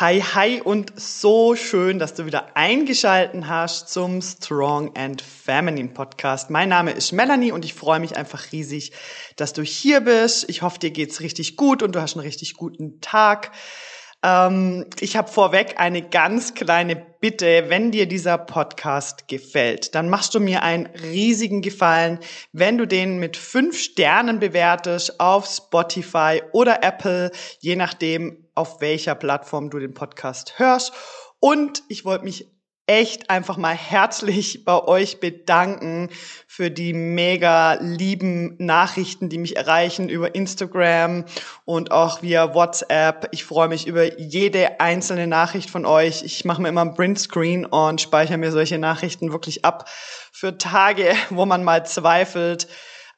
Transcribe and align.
Hi, 0.00 0.20
hi 0.20 0.60
und 0.62 0.92
so 0.94 1.56
schön, 1.56 1.98
dass 1.98 2.14
du 2.14 2.24
wieder 2.24 2.56
eingeschalten 2.56 3.48
hast 3.48 3.88
zum 3.88 4.22
Strong 4.22 4.96
and 4.96 5.20
Feminine 5.20 5.88
Podcast. 5.88 6.50
Mein 6.50 6.68
Name 6.68 6.92
ist 6.92 7.10
Melanie 7.10 7.50
und 7.50 7.64
ich 7.64 7.74
freue 7.74 7.98
mich 7.98 8.16
einfach 8.16 8.52
riesig, 8.52 8.92
dass 9.34 9.54
du 9.54 9.62
hier 9.62 10.00
bist. 10.02 10.48
Ich 10.48 10.62
hoffe, 10.62 10.78
dir 10.78 10.92
geht's 10.92 11.20
richtig 11.20 11.56
gut 11.56 11.82
und 11.82 11.96
du 11.96 12.00
hast 12.00 12.14
einen 12.14 12.24
richtig 12.24 12.54
guten 12.54 13.00
Tag. 13.00 13.50
Ähm, 14.22 14.86
ich 15.00 15.16
habe 15.16 15.28
vorweg 15.28 15.80
eine 15.80 16.08
ganz 16.08 16.54
kleine 16.54 17.07
Bitte. 17.20 17.64
Wenn 17.66 17.90
dir 17.90 18.06
dieser 18.06 18.38
Podcast 18.38 19.26
gefällt, 19.26 19.96
dann 19.96 20.08
machst 20.08 20.36
du 20.36 20.40
mir 20.40 20.62
einen 20.62 20.86
riesigen 20.86 21.62
Gefallen, 21.62 22.20
wenn 22.52 22.78
du 22.78 22.86
den 22.86 23.18
mit 23.18 23.36
fünf 23.36 23.76
Sternen 23.76 24.38
bewertest 24.38 25.18
auf 25.18 25.46
Spotify 25.46 26.42
oder 26.52 26.84
Apple, 26.84 27.32
je 27.58 27.74
nachdem, 27.74 28.48
auf 28.54 28.80
welcher 28.80 29.16
Plattform 29.16 29.68
du 29.68 29.80
den 29.80 29.94
Podcast 29.94 30.60
hörst. 30.60 30.92
Und 31.40 31.82
ich 31.88 32.04
wollte 32.04 32.24
mich 32.24 32.46
echt 32.88 33.28
einfach 33.28 33.58
mal 33.58 33.74
herzlich 33.74 34.64
bei 34.64 34.82
euch 34.82 35.20
bedanken 35.20 36.08
für 36.46 36.70
die 36.70 36.94
mega 36.94 37.74
lieben 37.74 38.56
Nachrichten, 38.58 39.28
die 39.28 39.38
mich 39.38 39.56
erreichen 39.56 40.08
über 40.08 40.34
Instagram 40.34 41.26
und 41.66 41.92
auch 41.92 42.22
via 42.22 42.54
WhatsApp. 42.54 43.28
Ich 43.32 43.44
freue 43.44 43.68
mich 43.68 43.86
über 43.86 44.18
jede 44.18 44.80
einzelne 44.80 45.26
Nachricht 45.26 45.68
von 45.68 45.84
euch. 45.84 46.22
Ich 46.22 46.46
mache 46.46 46.62
mir 46.62 46.68
immer 46.68 46.80
ein 46.80 46.94
Printscreen 46.94 47.66
und 47.66 48.00
speichere 48.00 48.38
mir 48.38 48.52
solche 48.52 48.78
Nachrichten 48.78 49.32
wirklich 49.32 49.66
ab 49.66 49.88
für 50.32 50.56
Tage, 50.56 51.14
wo 51.30 51.44
man 51.44 51.62
mal 51.62 51.84
zweifelt. 51.84 52.68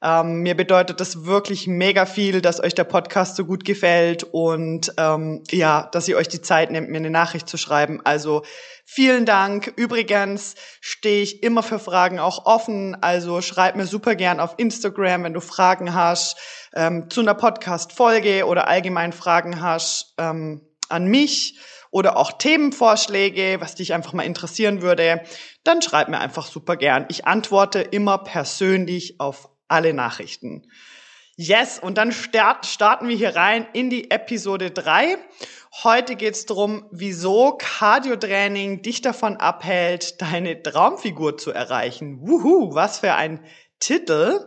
Ähm, 0.02 0.40
mir 0.40 0.56
bedeutet 0.56 0.98
das 1.00 1.26
wirklich 1.26 1.66
mega 1.66 2.06
viel, 2.06 2.40
dass 2.40 2.62
euch 2.62 2.74
der 2.74 2.84
Podcast 2.84 3.36
so 3.36 3.44
gut 3.44 3.66
gefällt 3.66 4.24
und 4.24 4.94
ähm, 4.96 5.42
ja, 5.50 5.88
dass 5.92 6.08
ihr 6.08 6.16
euch 6.16 6.28
die 6.28 6.40
Zeit 6.40 6.70
nehmt, 6.70 6.88
mir 6.88 6.96
eine 6.96 7.10
Nachricht 7.10 7.48
zu 7.48 7.58
schreiben. 7.58 8.00
Also 8.04 8.42
vielen 8.86 9.26
Dank. 9.26 9.72
Übrigens 9.76 10.54
stehe 10.80 11.22
ich 11.22 11.42
immer 11.42 11.62
für 11.62 11.78
Fragen 11.78 12.18
auch 12.18 12.46
offen. 12.46 12.96
Also 13.02 13.42
schreib 13.42 13.76
mir 13.76 13.86
super 13.86 14.14
gern 14.14 14.40
auf 14.40 14.54
Instagram, 14.56 15.24
wenn 15.24 15.34
du 15.34 15.40
Fragen 15.40 15.94
hast 15.94 16.38
ähm, 16.74 17.10
zu 17.10 17.20
einer 17.20 17.34
Podcast-Folge 17.34 18.46
oder 18.46 18.68
allgemein 18.68 19.12
Fragen 19.12 19.60
hast 19.60 20.14
ähm, 20.16 20.62
an 20.88 21.06
mich 21.08 21.58
oder 21.90 22.16
auch 22.16 22.32
Themenvorschläge, 22.32 23.56
was 23.60 23.74
dich 23.74 23.92
einfach 23.92 24.12
mal 24.12 24.22
interessieren 24.22 24.80
würde, 24.80 25.22
dann 25.64 25.82
schreib 25.82 26.08
mir 26.08 26.20
einfach 26.20 26.46
super 26.46 26.76
gern. 26.76 27.04
Ich 27.08 27.26
antworte 27.26 27.80
immer 27.80 28.18
persönlich 28.18 29.20
auf 29.20 29.50
alle 29.70 29.94
Nachrichten. 29.94 30.66
Yes, 31.36 31.78
und 31.78 31.96
dann 31.96 32.12
start, 32.12 32.66
starten 32.66 33.08
wir 33.08 33.16
hier 33.16 33.34
rein 33.34 33.66
in 33.72 33.88
die 33.88 34.10
Episode 34.10 34.70
3. 34.70 35.16
Heute 35.84 36.16
geht 36.16 36.34
es 36.34 36.44
darum, 36.44 36.84
wieso 36.90 37.56
Cardio-Training 37.56 38.82
dich 38.82 39.00
davon 39.00 39.36
abhält, 39.38 40.20
deine 40.20 40.62
Traumfigur 40.62 41.38
zu 41.38 41.52
erreichen. 41.52 42.18
Wuhu, 42.20 42.74
was 42.74 42.98
für 42.98 43.14
ein 43.14 43.42
Titel. 43.78 44.44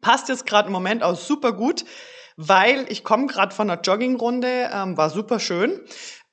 Passt 0.00 0.28
jetzt 0.28 0.46
gerade 0.46 0.68
im 0.68 0.72
Moment 0.72 1.02
auch 1.02 1.16
super 1.16 1.52
gut, 1.52 1.84
weil 2.36 2.86
ich 2.88 3.04
komme 3.04 3.26
gerade 3.26 3.54
von 3.54 3.68
einer 3.68 3.82
Joggingrunde, 3.82 4.70
ähm, 4.72 4.96
war 4.96 5.10
super 5.10 5.40
schön. 5.40 5.80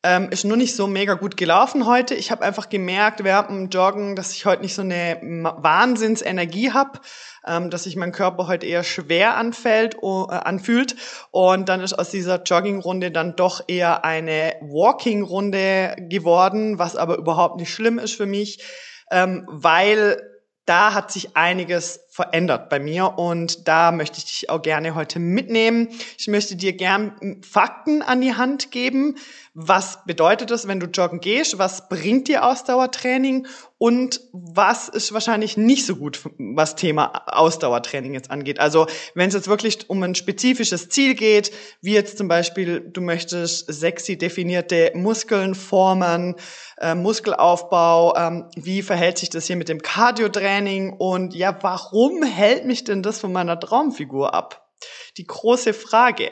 Ähm, 0.08 0.30
ist 0.30 0.46
nur 0.46 0.56
nicht 0.56 0.76
so 0.76 0.86
mega 0.86 1.16
gut 1.16 1.36
gelaufen 1.36 1.88
heute. 1.88 2.14
Ich 2.14 2.30
habe 2.30 2.46
einfach 2.46 2.70
gemerkt 2.70 3.24
während 3.24 3.50
dem 3.50 3.70
Joggen, 3.70 4.16
dass 4.16 4.34
ich 4.34 4.46
heute 4.46 4.62
nicht 4.62 4.76
so 4.76 4.84
eine 4.84 5.18
Wahnsinnsenergie 5.24 6.74
habe, 6.74 7.00
ähm, 7.44 7.72
dass 7.72 7.86
sich 7.86 7.96
mein 7.96 8.12
Körper 8.12 8.46
heute 8.46 8.68
eher 8.68 8.84
schwer 8.84 9.36
anfällt, 9.36 9.98
uh, 10.04 10.26
anfühlt. 10.26 10.96
Und 11.32 11.70
dann 11.70 11.82
ist 11.82 11.98
aus 11.98 12.12
dieser 12.12 12.44
Joggingrunde 12.44 13.10
dann 13.10 13.36
doch 13.36 13.64
eher 13.68 14.06
eine 14.06 14.54
Walking-Runde 14.62 15.96
geworden, 16.02 16.78
was 16.78 16.96
aber 16.96 17.18
überhaupt 17.18 17.60
nicht 17.60 17.74
schlimm 17.74 17.98
ist 17.98 18.14
für 18.14 18.28
mich, 18.28 18.64
ähm, 19.10 19.48
weil 19.48 20.22
da 20.66 20.94
hat 20.94 21.12
sich 21.12 21.36
einiges 21.36 22.05
verändert 22.16 22.70
bei 22.70 22.80
mir 22.80 23.18
und 23.18 23.68
da 23.68 23.92
möchte 23.92 24.20
ich 24.20 24.24
dich 24.24 24.50
auch 24.50 24.62
gerne 24.62 24.96
heute 24.96 25.20
mitnehmen. 25.20 25.90
Ich 26.18 26.30
möchte 26.30 26.56
dir 26.56 26.72
gern 26.72 27.42
Fakten 27.42 28.02
an 28.02 28.22
die 28.22 28.36
Hand 28.36 28.72
geben. 28.72 29.18
Was 29.54 30.06
bedeutet 30.06 30.50
das, 30.50 30.66
wenn 30.66 30.80
du 30.80 30.86
joggen 30.86 31.20
gehst? 31.20 31.58
Was 31.58 31.90
bringt 31.90 32.30
dir 32.30 32.46
Ausdauertraining? 32.46 33.48
Und 33.78 34.22
was 34.32 34.88
ist 34.88 35.12
wahrscheinlich 35.12 35.58
nicht 35.58 35.86
so 35.86 35.98
gut, 35.98 36.22
was 36.38 36.78
Thema 36.78 37.24
Ausdauertraining 37.28 38.14
jetzt 38.14 38.32
angeht? 38.32 38.62
Also 38.62 38.88
wenn 39.14 39.28
es 39.28 39.36
jetzt 39.36 39.50
wirklich 39.50 39.90
um 39.90 40.02
ein 40.02 40.16
spezifisches 40.16 40.88
Ziel 40.88 41.16
geht, 41.16 41.52
wie 41.82 41.94
jetzt 41.94 42.18
zum 42.18 42.30
Beispiel, 42.30 42.80
du 42.80 43.02
möchtest 43.02 43.72
sexy 43.74 44.18
definierte 44.18 44.94
Muskeln 44.96 45.56
formen, 45.56 46.36
äh, 46.78 46.96
Muskelaufbau, 46.96 48.16
ähm, 48.16 48.46
wie 48.56 48.82
verhält 48.82 49.18
sich 49.18 49.30
das 49.30 49.46
hier 49.46 49.58
mit 49.58 49.68
dem 49.68 49.82
Cardio-Training 49.82 50.94
und 50.94 51.36
ja, 51.36 51.58
warum 51.62 52.05
warum 52.06 52.22
hält 52.22 52.66
mich 52.66 52.84
denn 52.84 53.02
das 53.02 53.20
von 53.20 53.34
meiner 53.34 53.60
Traumfigur 53.60 54.34
ab? 54.34 54.70
Die 55.18 55.26
große 55.26 55.74
Frage. 55.74 56.30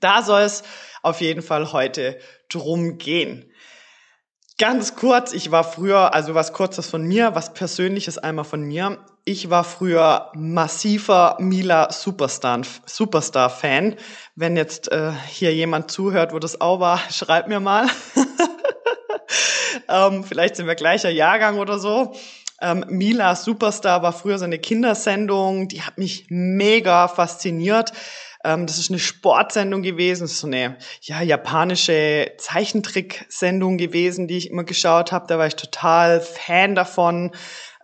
Da 0.00 0.22
soll 0.22 0.42
es 0.42 0.64
auf 1.02 1.22
jeden 1.22 1.40
Fall 1.40 1.72
heute 1.72 2.18
drum 2.50 2.98
gehen. 2.98 3.50
Ganz 4.58 4.94
kurz, 4.94 5.32
ich 5.32 5.50
war 5.50 5.64
früher, 5.64 6.12
also 6.12 6.34
was 6.34 6.52
kurzes 6.52 6.88
von 6.88 7.02
mir, 7.04 7.34
was 7.34 7.54
persönliches 7.54 8.18
einmal 8.18 8.44
von 8.44 8.62
mir. 8.62 9.04
Ich 9.24 9.48
war 9.48 9.64
früher 9.64 10.30
massiver 10.34 11.36
Mila 11.40 11.90
Superstar, 11.90 12.60
Superstar 12.84 13.48
Fan. 13.48 13.96
Wenn 14.34 14.56
jetzt 14.56 14.92
äh, 14.92 15.12
hier 15.28 15.54
jemand 15.54 15.90
zuhört, 15.90 16.34
wo 16.34 16.38
das 16.38 16.60
auch 16.60 16.80
war, 16.80 17.00
schreibt 17.10 17.48
mir 17.48 17.60
mal. 17.60 17.86
ähm, 19.88 20.22
vielleicht 20.22 20.56
sind 20.56 20.66
wir 20.66 20.74
gleicher 20.74 21.10
Jahrgang 21.10 21.58
oder 21.58 21.78
so. 21.78 22.14
Ähm, 22.60 22.84
Mila 22.88 23.34
Superstar 23.34 24.02
war 24.02 24.12
früher 24.12 24.38
so 24.38 24.44
eine 24.44 24.58
Kindersendung, 24.58 25.68
die 25.68 25.82
hat 25.82 25.98
mich 25.98 26.26
mega 26.28 27.08
fasziniert. 27.08 27.92
Ähm, 28.44 28.66
das 28.66 28.78
ist 28.78 28.90
eine 28.90 28.98
Sportsendung 28.98 29.82
gewesen, 29.82 30.22
das 30.22 30.32
ist 30.32 30.40
so 30.40 30.46
eine 30.46 30.76
ja, 31.02 31.20
japanische 31.20 32.32
Zeichentricksendung 32.38 33.76
gewesen, 33.76 34.28
die 34.28 34.38
ich 34.38 34.50
immer 34.50 34.64
geschaut 34.64 35.12
habe. 35.12 35.26
Da 35.26 35.38
war 35.38 35.46
ich 35.46 35.56
total 35.56 36.20
Fan 36.20 36.74
davon 36.74 37.32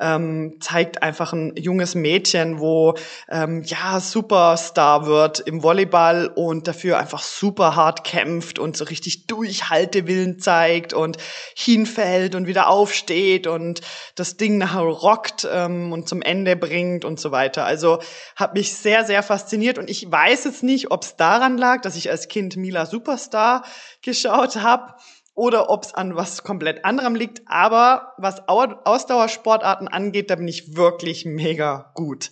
ähm, 0.02 0.56
zeigt 0.60 1.02
einfach 1.02 1.32
ein 1.32 1.54
junges 1.56 1.94
Mädchen, 1.94 2.58
wo 2.58 2.94
ähm, 3.30 3.62
ja 3.62 4.00
Superstar 4.00 5.06
wird 5.06 5.40
im 5.40 5.62
Volleyball 5.62 6.26
und 6.34 6.68
dafür 6.68 6.98
einfach 6.98 7.22
super 7.22 7.76
hart 7.76 8.04
kämpft 8.04 8.58
und 8.58 8.76
so 8.76 8.84
richtig 8.84 9.26
Durchhaltewillen 9.26 10.38
zeigt 10.38 10.92
und 10.92 11.16
hinfällt 11.54 12.34
und 12.34 12.46
wieder 12.46 12.68
aufsteht 12.68 13.46
und 13.46 13.80
das 14.14 14.36
Ding 14.36 14.58
nachher 14.58 14.82
rockt 14.82 15.48
ähm, 15.50 15.92
und 15.92 16.08
zum 16.08 16.20
Ende 16.20 16.56
bringt 16.56 17.04
und 17.04 17.20
so 17.20 17.30
weiter. 17.30 17.64
Also 17.64 18.00
hat 18.36 18.54
mich 18.54 18.74
sehr, 18.74 19.04
sehr 19.04 19.22
fasziniert 19.22 19.78
und 19.78 19.88
ich 19.88 20.10
weiß 20.10 20.44
jetzt 20.44 20.62
nicht, 20.62 20.90
ob 20.90 21.02
es 21.02 21.16
daran 21.16 21.56
lag, 21.56 21.82
dass 21.82 21.96
ich 21.96 22.10
als 22.10 22.28
Kind 22.28 22.56
Mila 22.56 22.86
Superstar 22.86 23.64
geschaut 24.02 24.56
habe 24.56 24.94
oder 25.34 25.70
ob 25.70 25.84
es 25.84 25.94
an 25.94 26.16
was 26.16 26.42
komplett 26.42 26.84
anderem 26.84 27.14
liegt. 27.14 27.42
Aber 27.46 28.14
was 28.18 28.48
Ausdauersportarten 28.48 29.88
angeht, 29.88 30.30
da 30.30 30.36
bin 30.36 30.48
ich 30.48 30.76
wirklich 30.76 31.24
mega 31.24 31.92
gut. 31.94 32.30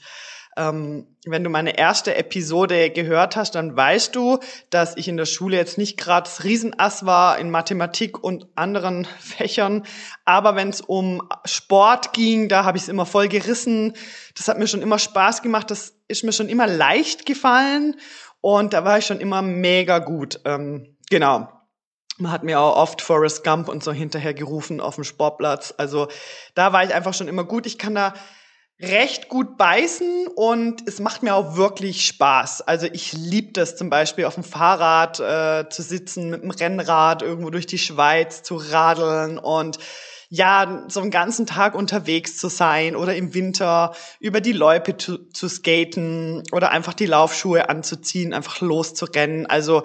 Ähm, 0.57 1.07
wenn 1.27 1.45
du 1.45 1.51
meine 1.51 1.79
erste 1.79 2.15
Episode 2.17 2.91
gehört 2.91 3.37
hast, 3.37 3.55
dann 3.55 3.77
weißt 3.77 4.15
du, 4.17 4.39
dass 4.69 4.97
ich 4.97 5.07
in 5.07 5.17
der 5.17 5.27
Schule 5.27 5.57
jetzt 5.57 5.79
nicht 5.79 5.97
gerade 5.97 6.25
das 6.25 6.45
Riesenass 6.45 7.07
war 7.07 7.39
in 7.39 7.51
Mathematik 7.51 8.23
und 8.23 8.49
anderen 8.57 9.05
Fächern. 9.19 9.85
Aber 10.25 10.57
wenn 10.57 10.69
es 10.69 10.81
um 10.81 11.23
Sport 11.45 12.13
ging, 12.13 12.49
da 12.49 12.65
habe 12.65 12.77
ich 12.77 12.85
es 12.85 12.89
immer 12.89 13.07
voll 13.07 13.29
gerissen. 13.29 13.95
Das 14.37 14.49
hat 14.49 14.59
mir 14.59 14.67
schon 14.67 14.83
immer 14.83 14.99
Spaß 14.99 15.43
gemacht. 15.43 15.71
Das 15.71 15.95
ist 16.09 16.25
mir 16.25 16.33
schon 16.33 16.49
immer 16.49 16.67
leicht 16.67 17.27
gefallen. 17.27 17.97
Und 18.41 18.73
da 18.73 18.85
war 18.85 18.99
ich 18.99 19.07
schon 19.07 19.21
immer 19.21 19.43
mega 19.43 19.99
gut. 19.99 20.41
Ähm, 20.45 20.97
genau. 21.11 21.49
Man 22.21 22.33
hat 22.33 22.45
mir 22.45 22.61
auch 22.61 22.77
oft 22.77 23.01
Forrest 23.01 23.45
Gump 23.45 23.69
und 23.69 23.83
so 23.83 23.93
hinterher 23.93 24.35
gerufen 24.35 24.81
auf 24.81 24.97
dem 24.97 25.05
Sportplatz. 25.05 25.75
Also 25.77 26.09
da 26.55 26.73
war 26.73 26.85
ich 26.85 26.95
einfach 26.95 27.15
schon 27.15 27.29
immer 27.29 27.45
gut. 27.45 27.67
Ich 27.67 27.79
kann 27.79 27.95
da 27.95 28.15
recht 28.83 29.29
gut 29.29 29.59
beißen 29.59 30.27
und 30.35 30.87
es 30.87 31.01
macht 31.01 31.23
mir 31.23 31.35
auch 31.35 31.57
wirklich 31.57 32.07
Spaß. 32.07 32.63
Also 32.63 32.87
ich 32.87 33.13
liebe 33.13 33.53
das 33.53 33.77
zum 33.77 33.91
Beispiel 33.91 34.25
auf 34.25 34.35
dem 34.35 34.45
Fahrrad 34.45 35.21
äh, 35.21 35.69
zu 35.69 35.83
sitzen, 35.83 36.31
mit 36.31 36.43
dem 36.43 36.51
Rennrad 36.51 37.23
irgendwo 37.23 37.51
durch 37.51 37.67
die 37.67 37.79
Schweiz 37.79 38.43
zu 38.43 38.57
radeln 38.57 39.39
und 39.39 39.79
ja, 40.33 40.85
so 40.87 41.01
einen 41.01 41.11
ganzen 41.11 41.45
Tag 41.45 41.75
unterwegs 41.75 42.37
zu 42.37 42.49
sein 42.49 42.95
oder 42.95 43.17
im 43.17 43.35
Winter 43.35 43.95
über 44.21 44.41
die 44.41 44.53
Loipe 44.53 44.97
zu, 44.97 45.29
zu 45.31 45.49
skaten 45.49 46.45
oder 46.53 46.71
einfach 46.71 46.95
die 46.95 47.07
Laufschuhe 47.07 47.69
anzuziehen, 47.69 48.33
einfach 48.33 48.61
loszurennen. 48.61 49.47
Also 49.47 49.83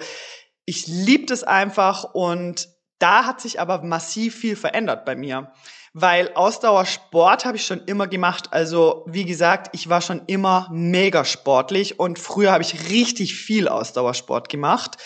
ich 0.66 0.86
liebe 0.86 1.26
das 1.26 1.42
einfach 1.42 2.04
und 2.04 2.68
da 2.98 3.24
hat 3.24 3.40
sich 3.40 3.60
aber 3.60 3.82
massiv 3.82 4.36
viel 4.36 4.56
verändert 4.56 5.04
bei 5.04 5.16
mir 5.16 5.52
weil 5.98 6.30
Ausdauersport 6.34 7.46
habe 7.46 7.56
ich 7.56 7.64
schon 7.64 7.82
immer 7.86 8.06
gemacht. 8.06 8.48
Also 8.50 9.06
wie 9.08 9.24
gesagt, 9.24 9.70
ich 9.72 9.88
war 9.88 10.02
schon 10.02 10.20
immer 10.26 10.68
mega 10.70 11.24
sportlich 11.24 11.98
und 11.98 12.18
früher 12.18 12.52
habe 12.52 12.62
ich 12.62 12.90
richtig 12.90 13.34
viel 13.34 13.66
Ausdauersport 13.66 14.50
gemacht, 14.50 14.98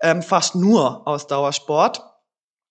ähm, 0.00 0.22
fast 0.22 0.54
nur 0.54 1.06
Ausdauersport 1.06 2.02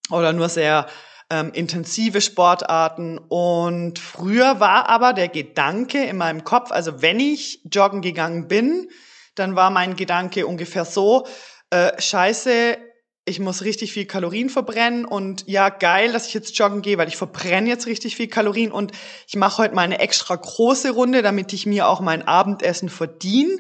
oder 0.09 0.33
nur 0.33 0.49
sehr 0.49 0.87
ähm, 1.29 1.51
intensive 1.53 2.21
Sportarten. 2.21 3.19
Und 3.19 3.99
früher 3.99 4.59
war 4.59 4.89
aber 4.89 5.13
der 5.13 5.27
Gedanke 5.27 6.03
in 6.03 6.17
meinem 6.17 6.43
Kopf, 6.43 6.71
also 6.71 7.03
wenn 7.03 7.19
ich 7.19 7.61
joggen 7.71 8.01
gegangen 8.01 8.47
bin, 8.47 8.89
dann 9.35 9.55
war 9.55 9.69
mein 9.69 9.95
Gedanke 9.95 10.47
ungefähr 10.47 10.85
so, 10.85 11.27
äh, 11.69 11.99
scheiße, 11.99 12.77
ich 13.25 13.39
muss 13.39 13.61
richtig 13.61 13.93
viel 13.93 14.05
Kalorien 14.05 14.49
verbrennen 14.49 15.05
und 15.05 15.47
ja, 15.47 15.69
geil, 15.69 16.11
dass 16.11 16.27
ich 16.27 16.33
jetzt 16.33 16.57
joggen 16.57 16.81
gehe, 16.81 16.97
weil 16.97 17.07
ich 17.07 17.17
verbrenne 17.17 17.69
jetzt 17.69 17.85
richtig 17.85 18.15
viel 18.15 18.27
Kalorien 18.27 18.71
und 18.71 18.91
ich 19.27 19.35
mache 19.35 19.59
heute 19.59 19.75
mal 19.75 19.83
eine 19.83 19.99
extra 19.99 20.35
große 20.35 20.91
Runde, 20.91 21.21
damit 21.21 21.53
ich 21.53 21.65
mir 21.65 21.87
auch 21.87 22.01
mein 22.01 22.27
Abendessen 22.27 22.89
verdiene. 22.89 23.57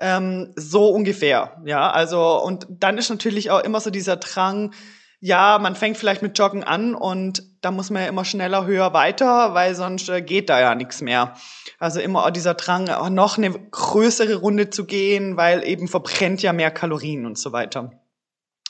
Ähm, 0.00 0.52
so 0.56 0.88
ungefähr, 0.88 1.62
ja, 1.64 1.90
also 1.90 2.42
und 2.42 2.66
dann 2.68 2.98
ist 2.98 3.10
natürlich 3.10 3.52
auch 3.52 3.62
immer 3.62 3.80
so 3.80 3.90
dieser 3.90 4.16
Drang, 4.16 4.74
ja, 5.24 5.60
man 5.60 5.76
fängt 5.76 5.96
vielleicht 5.96 6.20
mit 6.20 6.36
Joggen 6.36 6.64
an 6.64 6.96
und 6.96 7.44
da 7.60 7.70
muss 7.70 7.90
man 7.90 8.02
ja 8.02 8.08
immer 8.08 8.24
schneller, 8.24 8.66
höher, 8.66 8.92
weiter, 8.92 9.54
weil 9.54 9.76
sonst 9.76 10.08
äh, 10.08 10.20
geht 10.20 10.50
da 10.50 10.58
ja 10.58 10.74
nichts 10.74 11.00
mehr. 11.00 11.34
Also 11.78 12.00
immer 12.00 12.26
auch 12.26 12.30
dieser 12.30 12.54
Drang, 12.54 12.88
auch 12.88 13.08
noch 13.08 13.38
eine 13.38 13.52
größere 13.52 14.34
Runde 14.34 14.70
zu 14.70 14.84
gehen, 14.84 15.36
weil 15.36 15.64
eben 15.64 15.86
verbrennt 15.86 16.42
ja 16.42 16.52
mehr 16.52 16.72
Kalorien 16.72 17.24
und 17.24 17.38
so 17.38 17.52
weiter. 17.52 17.92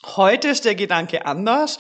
Heute 0.04 0.49
ist 0.49 0.66
der 0.66 0.75
Gedanke 0.75 1.25
anders. 1.25 1.78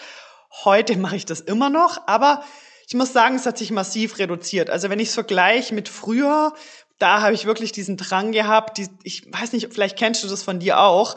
Heute 0.64 0.96
mache 0.96 1.16
ich 1.16 1.26
das 1.26 1.42
immer 1.42 1.68
noch, 1.68 2.06
aber 2.06 2.42
ich 2.88 2.94
muss 2.94 3.12
sagen, 3.12 3.36
es 3.36 3.44
hat 3.44 3.58
sich 3.58 3.72
massiv 3.72 4.18
reduziert. 4.18 4.70
Also 4.70 4.88
wenn 4.88 5.00
ich 5.00 5.08
es 5.08 5.14
vergleiche 5.14 5.74
mit 5.74 5.90
früher, 5.90 6.54
da 6.98 7.20
habe 7.20 7.34
ich 7.34 7.44
wirklich 7.44 7.72
diesen 7.72 7.98
Drang 7.98 8.32
gehabt. 8.32 8.78
Die, 8.78 8.88
ich 9.02 9.30
weiß 9.30 9.52
nicht, 9.52 9.70
vielleicht 9.74 9.98
kennst 9.98 10.24
du 10.24 10.28
das 10.28 10.42
von 10.42 10.60
dir 10.60 10.80
auch. 10.80 11.16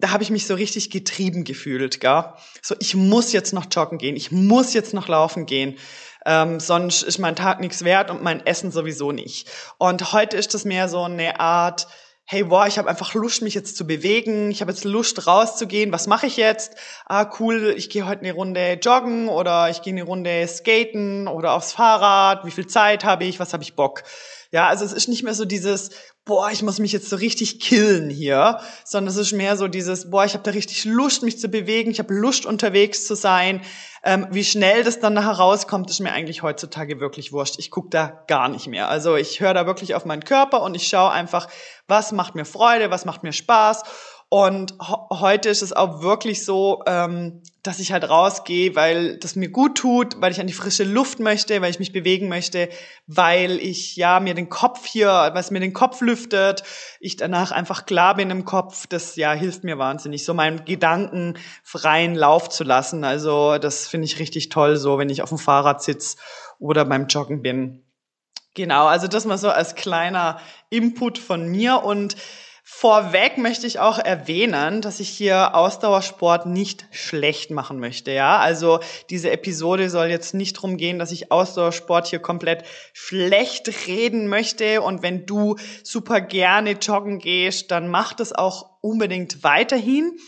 Da 0.00 0.10
habe 0.10 0.22
ich 0.22 0.30
mich 0.30 0.46
so 0.46 0.54
richtig 0.54 0.90
getrieben 0.90 1.44
gefühlt, 1.44 2.00
gell? 2.00 2.24
So, 2.62 2.76
ich 2.78 2.94
muss 2.94 3.32
jetzt 3.32 3.52
noch 3.52 3.66
joggen 3.70 3.98
gehen, 3.98 4.16
ich 4.16 4.30
muss 4.30 4.72
jetzt 4.72 4.94
noch 4.94 5.08
laufen 5.08 5.46
gehen. 5.46 5.76
Ähm, 6.24 6.60
sonst 6.60 7.02
ist 7.02 7.18
mein 7.18 7.36
Tag 7.36 7.60
nichts 7.60 7.84
wert 7.84 8.10
und 8.10 8.22
mein 8.22 8.44
Essen 8.46 8.70
sowieso 8.70 9.12
nicht. 9.12 9.48
Und 9.78 10.12
heute 10.12 10.36
ist 10.36 10.54
das 10.54 10.64
mehr 10.64 10.88
so 10.88 11.02
eine 11.02 11.40
Art, 11.40 11.88
hey, 12.30 12.44
boah, 12.44 12.66
ich 12.66 12.76
habe 12.76 12.90
einfach 12.90 13.14
Lust, 13.14 13.40
mich 13.40 13.54
jetzt 13.54 13.76
zu 13.78 13.86
bewegen, 13.86 14.50
ich 14.50 14.60
habe 14.60 14.70
jetzt 14.70 14.84
Lust, 14.84 15.26
rauszugehen, 15.26 15.92
was 15.92 16.06
mache 16.06 16.26
ich 16.26 16.36
jetzt? 16.36 16.74
Ah, 17.06 17.30
cool, 17.40 17.74
ich 17.74 17.88
gehe 17.88 18.06
heute 18.06 18.20
eine 18.20 18.32
Runde 18.32 18.78
joggen 18.82 19.28
oder 19.30 19.70
ich 19.70 19.80
gehe 19.80 19.94
eine 19.94 20.02
Runde 20.02 20.46
skaten 20.46 21.26
oder 21.26 21.54
aufs 21.54 21.72
Fahrrad, 21.72 22.44
wie 22.44 22.50
viel 22.50 22.66
Zeit 22.66 23.02
habe 23.02 23.24
ich, 23.24 23.40
was 23.40 23.54
habe 23.54 23.62
ich 23.62 23.74
Bock? 23.74 24.02
Ja, 24.50 24.66
also 24.68 24.84
es 24.84 24.94
ist 24.94 25.08
nicht 25.08 25.22
mehr 25.22 25.34
so 25.34 25.44
dieses, 25.44 25.90
boah, 26.24 26.50
ich 26.50 26.62
muss 26.62 26.78
mich 26.78 26.92
jetzt 26.92 27.10
so 27.10 27.16
richtig 27.16 27.60
killen 27.60 28.08
hier, 28.08 28.60
sondern 28.82 29.12
es 29.12 29.18
ist 29.18 29.32
mehr 29.32 29.58
so 29.58 29.68
dieses, 29.68 30.10
boah, 30.10 30.24
ich 30.24 30.32
habe 30.32 30.42
da 30.42 30.52
richtig 30.52 30.86
Lust, 30.86 31.22
mich 31.22 31.38
zu 31.38 31.48
bewegen, 31.48 31.90
ich 31.90 31.98
habe 31.98 32.14
Lust, 32.14 32.46
unterwegs 32.46 33.06
zu 33.06 33.14
sein. 33.14 33.60
Ähm, 34.04 34.26
wie 34.30 34.44
schnell 34.44 34.84
das 34.84 35.00
dann 35.00 35.12
nachher 35.12 35.32
rauskommt, 35.32 35.90
ist 35.90 36.00
mir 36.00 36.12
eigentlich 36.12 36.42
heutzutage 36.42 36.98
wirklich 36.98 37.30
wurscht. 37.32 37.58
Ich 37.58 37.70
gucke 37.70 37.90
da 37.90 38.24
gar 38.26 38.48
nicht 38.48 38.68
mehr. 38.68 38.88
Also 38.88 39.16
ich 39.16 39.40
höre 39.40 39.52
da 39.52 39.66
wirklich 39.66 39.94
auf 39.94 40.06
meinen 40.06 40.24
Körper 40.24 40.62
und 40.62 40.74
ich 40.74 40.88
schaue 40.88 41.10
einfach, 41.10 41.48
was 41.86 42.12
macht 42.12 42.34
mir 42.34 42.46
Freude, 42.46 42.90
was 42.90 43.04
macht 43.04 43.22
mir 43.24 43.32
Spaß 43.32 43.82
und 44.30 44.74
heute 44.78 45.48
ist 45.48 45.62
es 45.62 45.72
auch 45.72 46.02
wirklich 46.02 46.44
so, 46.44 46.82
ähm, 46.86 47.40
dass 47.62 47.80
ich 47.80 47.92
halt 47.92 48.08
rausgehe, 48.08 48.76
weil 48.76 49.16
das 49.16 49.36
mir 49.36 49.48
gut 49.48 49.78
tut, 49.78 50.20
weil 50.20 50.32
ich 50.32 50.40
an 50.40 50.46
die 50.46 50.52
frische 50.52 50.84
Luft 50.84 51.18
möchte, 51.18 51.62
weil 51.62 51.70
ich 51.70 51.78
mich 51.78 51.92
bewegen 51.92 52.28
möchte, 52.28 52.68
weil 53.06 53.58
ich 53.58 53.96
ja 53.96 54.20
mir 54.20 54.34
den 54.34 54.50
Kopf 54.50 54.84
hier, 54.84 55.30
was 55.32 55.50
mir 55.50 55.60
den 55.60 55.72
Kopf 55.72 56.02
lüftet, 56.02 56.62
ich 57.00 57.16
danach 57.16 57.52
einfach 57.52 57.86
klar 57.86 58.16
bin 58.16 58.28
im 58.28 58.44
Kopf, 58.44 58.86
das 58.86 59.16
ja 59.16 59.32
hilft 59.32 59.64
mir 59.64 59.78
wahnsinnig, 59.78 60.26
so 60.26 60.34
meinen 60.34 60.66
Gedanken 60.66 61.38
freien 61.62 62.14
Lauf 62.14 62.50
zu 62.50 62.64
lassen. 62.64 63.04
Also 63.04 63.56
das 63.56 63.88
finde 63.88 64.04
ich 64.04 64.18
richtig 64.18 64.50
toll, 64.50 64.76
so 64.76 64.98
wenn 64.98 65.08
ich 65.08 65.22
auf 65.22 65.30
dem 65.30 65.38
Fahrrad 65.38 65.82
sitze 65.82 66.18
oder 66.58 66.84
beim 66.84 67.06
Joggen 67.06 67.40
bin. 67.40 67.82
Genau, 68.54 68.86
also 68.86 69.08
das 69.08 69.24
mal 69.24 69.38
so 69.38 69.48
als 69.50 69.74
kleiner 69.74 70.40
Input 70.68 71.16
von 71.16 71.48
mir 71.48 71.82
und 71.82 72.16
Vorweg 72.70 73.38
möchte 73.38 73.66
ich 73.66 73.80
auch 73.80 73.98
erwähnen, 73.98 74.82
dass 74.82 75.00
ich 75.00 75.08
hier 75.08 75.54
Ausdauersport 75.56 76.44
nicht 76.46 76.86
schlecht 76.90 77.50
machen 77.50 77.80
möchte, 77.80 78.12
ja. 78.12 78.38
Also 78.38 78.80
diese 79.08 79.30
Episode 79.30 79.88
soll 79.88 80.08
jetzt 80.08 80.34
nicht 80.34 80.52
drum 80.52 80.76
gehen, 80.76 80.98
dass 80.98 81.10
ich 81.10 81.32
Ausdauersport 81.32 82.06
hier 82.08 82.18
komplett 82.18 82.64
schlecht 82.92 83.88
reden 83.88 84.28
möchte. 84.28 84.82
Und 84.82 85.02
wenn 85.02 85.24
du 85.24 85.56
super 85.82 86.20
gerne 86.20 86.72
joggen 86.72 87.18
gehst, 87.18 87.70
dann 87.70 87.88
mach 87.88 88.12
das 88.12 88.32
auch 88.34 88.76
unbedingt 88.82 89.42
weiterhin. 89.42 90.18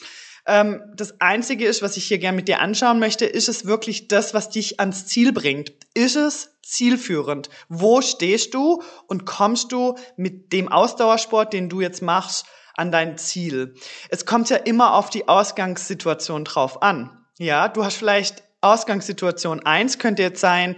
Ähm, 0.47 0.83
das 0.97 1.21
Einzige 1.21 1.67
ist, 1.67 1.83
was 1.83 1.97
ich 1.97 2.07
hier 2.07 2.19
gerne 2.19 2.37
mit 2.37 2.49
dir 2.49 2.61
anschauen 2.61 2.99
möchte, 2.99 3.27
ist 3.27 3.49
es 3.49 3.67
wirklich 3.67 4.09
das, 4.09 4.35
was 4.35 4.51
dich 4.51 4.81
ans 4.81 5.07
Ziel 5.07 5.33
bringt? 5.33 5.73
Ist 5.95 6.17
es 6.17 6.59
zielführend? 6.63 7.51
Wo 7.69 8.01
stehst 8.01 8.55
du 8.55 8.83
und 9.07 9.27
kommst 9.27 9.73
du 9.73 9.97
mit 10.17 10.53
dem 10.53 10.69
Ausdauersport, 10.69 11.53
den 11.53 11.69
du 11.69 11.81
jetzt 11.81 12.03
machst, 12.03 12.47
an 12.77 12.91
dein 12.93 13.19
Ziel? 13.19 13.75
Es 14.09 14.27
kommt 14.27 14.51
ja 14.51 14.57
immer 14.57 14.95
auf 14.95 15.11
die 15.11 15.29
Ausgangssituation 15.29 16.45
drauf 16.45 16.83
an. 16.83 17.27
Ja, 17.39 17.69
du 17.69 17.85
hast 17.85 17.97
vielleicht 17.97 18.43
Ausgangssituation 18.61 19.61
eins 19.61 19.99
könnte 19.99 20.23
jetzt 20.23 20.41
sein, 20.41 20.77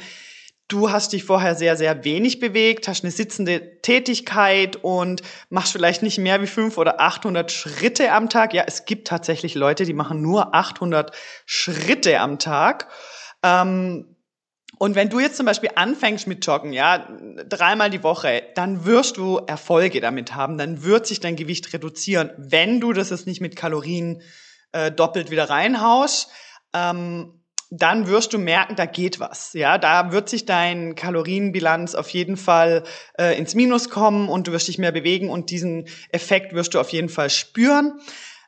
du 0.73 0.91
hast 0.91 1.13
dich 1.13 1.25
vorher 1.25 1.55
sehr, 1.55 1.77
sehr 1.77 2.05
wenig 2.05 2.41
bewegt, 2.41 2.89
hast 2.89 3.05
eine 3.05 3.11
sitzende 3.11 3.81
Tätigkeit 3.83 4.77
und 4.77 5.23
machst 5.51 5.73
vielleicht 5.73 6.03
nicht 6.03 6.19
mehr 6.19 6.41
wie 6.41 6.47
fünf 6.47 6.79
oder 6.79 7.01
800 7.01 7.53
Schritte 7.53 8.13
am 8.13 8.31
Tag. 8.31 8.55
Ja, 8.55 8.65
es 8.67 8.85
gibt 8.87 9.07
tatsächlich 9.07 9.55
Leute, 9.55 9.85
die 9.85 9.93
machen 9.93 10.23
nur 10.23 10.55
800 10.55 11.15
Schritte 11.45 12.21
am 12.21 12.39
Tag. 12.39 12.89
Ähm, 13.43 14.17
und 14.79 14.95
wenn 14.95 15.11
du 15.11 15.21
jetzt 15.21 15.37
zum 15.37 15.47
Beispiel 15.47 15.71
anfängst 15.75 16.27
mit 16.27 16.45
Joggen, 16.45 16.73
ja, 16.73 17.07
dreimal 17.49 17.91
die 17.91 18.03
Woche, 18.03 18.43
dann 18.55 18.85
wirst 18.85 19.17
du 19.17 19.37
Erfolge 19.37 20.01
damit 20.01 20.35
haben, 20.35 20.59
dann 20.59 20.83
wird 20.83 21.07
sich 21.07 21.21
dein 21.21 21.37
Gewicht 21.37 21.73
reduzieren, 21.73 22.31
wenn 22.37 22.81
du 22.81 22.93
das 22.93 23.11
jetzt 23.11 23.26
nicht 23.26 23.41
mit 23.41 23.57
Kalorien 23.57 24.23
äh, 24.73 24.91
doppelt 24.91 25.31
wieder 25.31 25.50
reinhaust. 25.50 26.31
Ähm, 26.73 27.41
dann 27.75 28.07
wirst 28.07 28.35
du 28.35 28.38
merken, 28.38 28.76
da 28.76 28.85
geht 28.85 29.19
was. 29.19 29.55
Ja, 29.55 29.79
da 29.79 30.12
wird 30.12 30.29
sich 30.29 30.45
dein 30.45 30.95
Kalorienbilanz 30.95 31.95
auf 31.95 32.11
jeden 32.11 32.37
Fall 32.37 32.85
äh, 33.19 33.38
ins 33.38 33.55
Minus 33.55 33.88
kommen 33.88 34.29
und 34.29 34.47
du 34.47 34.52
wirst 34.52 34.69
dich 34.69 34.76
mehr 34.76 34.93
bewegen 34.93 35.31
und 35.31 35.49
diesen 35.49 35.88
Effekt 36.11 36.52
wirst 36.52 36.75
du 36.75 36.81
auf 36.81 36.91
jeden 36.91 37.09
Fall 37.09 37.31
spüren. 37.31 37.99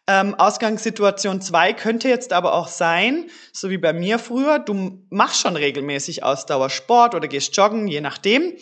Ähm, 0.07 0.35
Ausgangssituation 0.35 1.41
zwei 1.41 1.73
könnte 1.73 2.11
jetzt 2.11 2.35
aber 2.35 2.53
auch 2.53 2.69
sein, 2.69 3.31
so 3.51 3.71
wie 3.71 3.79
bei 3.79 3.95
mir 3.95 4.19
früher, 4.19 4.59
du 4.59 5.03
machst 5.09 5.41
schon 5.41 5.57
regelmäßig 5.57 6.23
Ausdauersport 6.23 7.15
oder 7.15 7.27
gehst 7.27 7.57
joggen, 7.57 7.89
je 7.89 8.03
nachdem, 8.03 8.53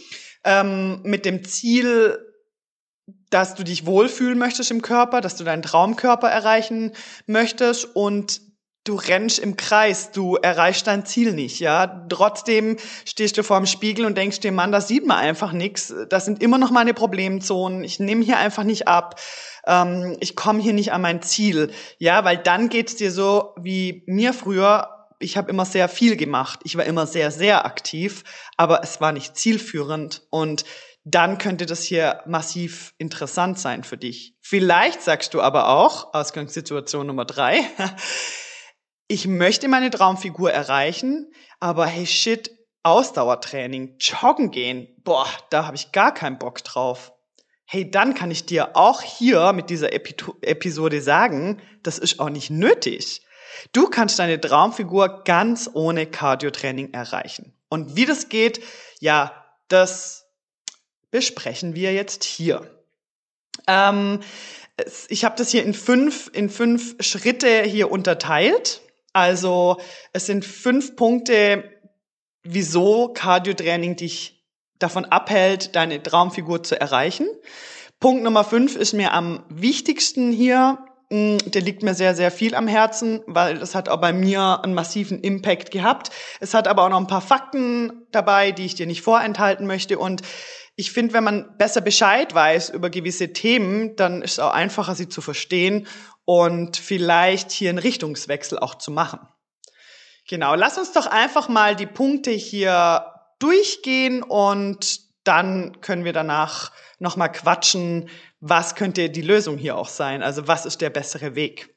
ähm, 0.44 1.00
mit 1.02 1.24
dem 1.24 1.42
Ziel, 1.42 2.18
dass 3.30 3.56
du 3.56 3.64
dich 3.64 3.84
wohlfühlen 3.84 4.38
möchtest 4.38 4.70
im 4.70 4.80
Körper, 4.80 5.20
dass 5.20 5.34
du 5.34 5.42
deinen 5.42 5.62
Traumkörper 5.62 6.30
erreichen 6.30 6.92
möchtest 7.26 7.96
und 7.96 8.51
du 8.84 8.96
rennst 8.96 9.38
im 9.38 9.56
Kreis, 9.56 10.10
du 10.10 10.36
erreichst 10.36 10.86
dein 10.86 11.06
Ziel 11.06 11.32
nicht, 11.32 11.60
ja. 11.60 12.04
Trotzdem 12.08 12.76
stehst 13.04 13.38
du 13.38 13.44
vor 13.44 13.58
dem 13.58 13.66
Spiegel 13.66 14.04
und 14.04 14.16
denkst 14.16 14.40
dir, 14.40 14.52
Mann, 14.52 14.72
das 14.72 14.88
sieht 14.88 15.06
man 15.06 15.18
einfach 15.18 15.52
nichts. 15.52 15.94
Das 16.08 16.24
sind 16.24 16.42
immer 16.42 16.58
noch 16.58 16.70
meine 16.70 16.94
Problemzonen. 16.94 17.84
Ich 17.84 18.00
nehme 18.00 18.24
hier 18.24 18.38
einfach 18.38 18.64
nicht 18.64 18.88
ab. 18.88 19.20
Ähm, 19.66 20.16
ich 20.20 20.34
komme 20.34 20.60
hier 20.60 20.72
nicht 20.72 20.92
an 20.92 21.02
mein 21.02 21.22
Ziel, 21.22 21.72
ja, 21.98 22.24
weil 22.24 22.38
dann 22.38 22.68
geht's 22.68 22.96
dir 22.96 23.12
so 23.12 23.54
wie 23.56 24.02
mir 24.06 24.32
früher. 24.32 24.88
Ich 25.20 25.36
habe 25.36 25.50
immer 25.50 25.64
sehr 25.64 25.88
viel 25.88 26.16
gemacht. 26.16 26.60
Ich 26.64 26.76
war 26.76 26.84
immer 26.84 27.06
sehr, 27.06 27.30
sehr 27.30 27.64
aktiv, 27.64 28.24
aber 28.56 28.82
es 28.82 29.00
war 29.00 29.12
nicht 29.12 29.36
zielführend 29.36 30.22
und 30.30 30.64
dann 31.04 31.38
könnte 31.38 31.66
das 31.66 31.82
hier 31.82 32.22
massiv 32.26 32.94
interessant 32.98 33.58
sein 33.58 33.82
für 33.82 33.96
dich. 33.96 34.34
Vielleicht 34.40 35.02
sagst 35.02 35.34
du 35.34 35.40
aber 35.40 35.68
auch, 35.68 36.14
Ausgangssituation 36.14 37.06
Nummer 37.06 37.24
drei, 37.24 37.60
ich 39.12 39.26
möchte 39.26 39.68
meine 39.68 39.90
Traumfigur 39.90 40.50
erreichen, 40.50 41.30
aber 41.60 41.84
hey 41.84 42.06
shit, 42.06 42.50
Ausdauertraining, 42.82 43.96
joggen 44.00 44.50
gehen, 44.50 44.88
boah, 45.04 45.28
da 45.50 45.66
habe 45.66 45.76
ich 45.76 45.92
gar 45.92 46.14
keinen 46.14 46.38
Bock 46.38 46.64
drauf. 46.64 47.12
Hey, 47.66 47.90
dann 47.90 48.14
kann 48.14 48.30
ich 48.30 48.46
dir 48.46 48.74
auch 48.74 49.02
hier 49.02 49.52
mit 49.52 49.68
dieser 49.68 49.92
Epi 49.92 50.14
Episode 50.40 51.02
sagen, 51.02 51.60
das 51.82 51.98
ist 51.98 52.20
auch 52.20 52.30
nicht 52.30 52.48
nötig. 52.48 53.20
Du 53.72 53.88
kannst 53.88 54.18
deine 54.18 54.40
Traumfigur 54.40 55.24
ganz 55.24 55.68
ohne 55.74 56.06
Cardio-Training 56.06 56.94
erreichen. 56.94 57.54
Und 57.68 57.96
wie 57.96 58.06
das 58.06 58.30
geht, 58.30 58.62
ja, 58.98 59.44
das 59.68 60.24
besprechen 61.10 61.74
wir 61.74 61.92
jetzt 61.92 62.24
hier. 62.24 62.82
Ähm, 63.66 64.20
ich 65.08 65.26
habe 65.26 65.36
das 65.36 65.50
hier 65.50 65.64
in 65.64 65.74
fünf, 65.74 66.30
in 66.32 66.48
fünf 66.48 66.96
Schritte 67.00 67.62
hier 67.62 67.90
unterteilt. 67.90 68.80
Also 69.12 69.78
es 70.12 70.26
sind 70.26 70.44
fünf 70.44 70.96
Punkte, 70.96 71.70
wieso 72.42 73.08
Cardio-Training 73.08 73.96
dich 73.96 74.44
davon 74.78 75.04
abhält, 75.04 75.76
deine 75.76 76.02
Traumfigur 76.02 76.62
zu 76.62 76.80
erreichen. 76.80 77.28
Punkt 78.00 78.24
Nummer 78.24 78.44
fünf 78.44 78.74
ist 78.76 78.94
mir 78.94 79.12
am 79.12 79.44
wichtigsten 79.48 80.32
hier. 80.32 80.78
Der 81.14 81.60
liegt 81.60 81.82
mir 81.82 81.92
sehr, 81.92 82.14
sehr 82.14 82.30
viel 82.30 82.54
am 82.54 82.66
Herzen, 82.66 83.22
weil 83.26 83.58
das 83.58 83.74
hat 83.74 83.90
auch 83.90 84.00
bei 84.00 84.14
mir 84.14 84.60
einen 84.64 84.72
massiven 84.72 85.20
Impact 85.20 85.70
gehabt. 85.70 86.10
Es 86.40 86.54
hat 86.54 86.66
aber 86.66 86.84
auch 86.84 86.88
noch 86.88 87.00
ein 87.00 87.06
paar 87.06 87.20
Fakten 87.20 88.06
dabei, 88.12 88.50
die 88.50 88.64
ich 88.64 88.76
dir 88.76 88.86
nicht 88.86 89.02
vorenthalten 89.02 89.66
möchte. 89.66 89.98
Und 89.98 90.22
ich 90.74 90.90
finde, 90.90 91.12
wenn 91.12 91.24
man 91.24 91.58
besser 91.58 91.82
Bescheid 91.82 92.34
weiß 92.34 92.70
über 92.70 92.88
gewisse 92.88 93.34
Themen, 93.34 93.94
dann 93.96 94.22
ist 94.22 94.32
es 94.32 94.38
auch 94.38 94.54
einfacher, 94.54 94.94
sie 94.94 95.10
zu 95.10 95.20
verstehen 95.20 95.86
und 96.24 96.78
vielleicht 96.78 97.50
hier 97.50 97.68
einen 97.68 97.78
Richtungswechsel 97.78 98.58
auch 98.58 98.76
zu 98.76 98.90
machen. 98.90 99.20
Genau, 100.26 100.54
lass 100.54 100.78
uns 100.78 100.92
doch 100.92 101.06
einfach 101.06 101.50
mal 101.50 101.76
die 101.76 101.84
Punkte 101.84 102.30
hier 102.30 103.04
durchgehen 103.38 104.22
und 104.22 105.01
dann 105.24 105.80
können 105.80 106.04
wir 106.04 106.12
danach 106.12 106.72
nochmal 106.98 107.32
quatschen, 107.32 108.08
was 108.40 108.74
könnte 108.74 109.10
die 109.10 109.22
Lösung 109.22 109.58
hier 109.58 109.76
auch 109.76 109.88
sein? 109.88 110.22
Also 110.22 110.48
was 110.48 110.66
ist 110.66 110.80
der 110.80 110.90
bessere 110.90 111.34
Weg? 111.34 111.74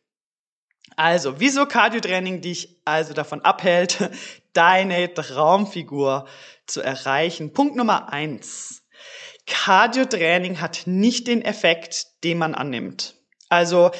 Also, 0.98 1.40
wieso 1.40 1.66
Cardio-Training 1.66 2.42
dich 2.42 2.80
also 2.86 3.14
davon 3.14 3.42
abhält, 3.42 4.10
deine 4.54 5.14
Traumfigur 5.14 6.28
zu 6.68 6.82
erreichen? 6.82 7.54
Punkt 7.54 7.76
Nummer 7.76 8.14
eins. 8.14 8.84
Cardio-Training 9.46 10.62
hat 10.62 10.84
nicht 10.86 11.28
den 11.28 11.42
Effekt, 11.42 12.24
den 12.24 12.38
man 12.38 12.56
annimmt. 12.56 13.16
Also 13.50 13.92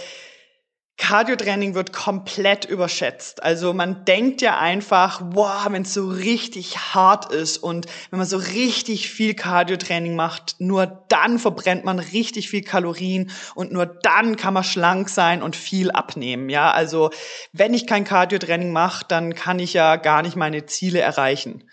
Cardio-Training 0.98 1.76
wird 1.76 1.92
komplett 1.92 2.64
überschätzt. 2.64 3.44
Also 3.44 3.74
man 3.74 4.06
denkt 4.06 4.42
ja 4.42 4.58
einfach, 4.58 5.22
wow, 5.24 5.68
wenn 5.70 5.82
es 5.82 5.94
so 5.94 6.08
richtig 6.08 6.78
hart 6.96 7.34
ist 7.34 7.58
und 7.58 7.86
wenn 8.10 8.20
man 8.20 8.28
so 8.28 8.38
richtig 8.38 9.10
viel 9.10 9.34
Cardio-Training 9.34 10.16
macht, 10.16 10.56
nur 10.60 11.06
dann 11.10 11.38
verbrennt 11.38 11.84
man 11.84 12.00
richtig 12.00 12.50
viel 12.50 12.64
Kalorien 12.64 13.30
und 13.56 13.74
nur 13.74 13.86
dann 13.86 14.38
kann 14.38 14.54
man 14.54 14.64
schlank 14.64 15.10
sein 15.10 15.44
und 15.44 15.58
viel 15.58 15.92
abnehmen. 15.92 16.50
Ja, 16.50 16.72
also 16.72 17.10
wenn 17.52 17.74
ich 17.74 17.88
kein 17.88 18.06
Cardio-Training 18.06 18.72
mache, 18.72 19.06
dann 19.08 19.36
kann 19.36 19.60
ich 19.60 19.74
ja 19.74 19.98
gar 19.98 20.22
nicht 20.22 20.38
meine 20.38 20.66
Ziele 20.66 21.02
erreichen. 21.02 21.66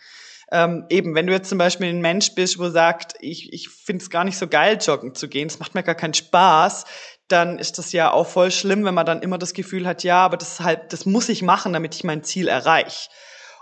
Ähm, 0.52 0.84
eben, 0.90 1.14
wenn 1.14 1.26
du 1.26 1.32
jetzt 1.32 1.48
zum 1.48 1.56
Beispiel 1.56 1.86
ein 1.86 2.02
Mensch 2.02 2.34
bist, 2.34 2.58
wo 2.58 2.68
sagt, 2.68 3.14
ich, 3.20 3.54
ich 3.54 3.70
finde 3.70 4.02
es 4.02 4.10
gar 4.10 4.22
nicht 4.22 4.36
so 4.36 4.46
geil, 4.46 4.76
joggen 4.78 5.14
zu 5.14 5.26
gehen, 5.26 5.46
es 5.46 5.58
macht 5.58 5.74
mir 5.74 5.82
gar 5.82 5.94
keinen 5.94 6.12
Spaß, 6.12 6.84
dann 7.28 7.58
ist 7.58 7.78
das 7.78 7.92
ja 7.92 8.12
auch 8.12 8.26
voll 8.26 8.50
schlimm, 8.50 8.84
wenn 8.84 8.94
man 8.94 9.06
dann 9.06 9.22
immer 9.22 9.38
das 9.38 9.54
Gefühl 9.54 9.86
hat, 9.86 10.04
ja, 10.04 10.18
aber 10.18 10.36
das 10.36 10.60
halt, 10.60 10.92
das 10.92 11.06
muss 11.06 11.28
ich 11.28 11.42
machen, 11.42 11.72
damit 11.72 11.94
ich 11.94 12.04
mein 12.04 12.22
Ziel 12.22 12.48
erreiche. 12.48 13.08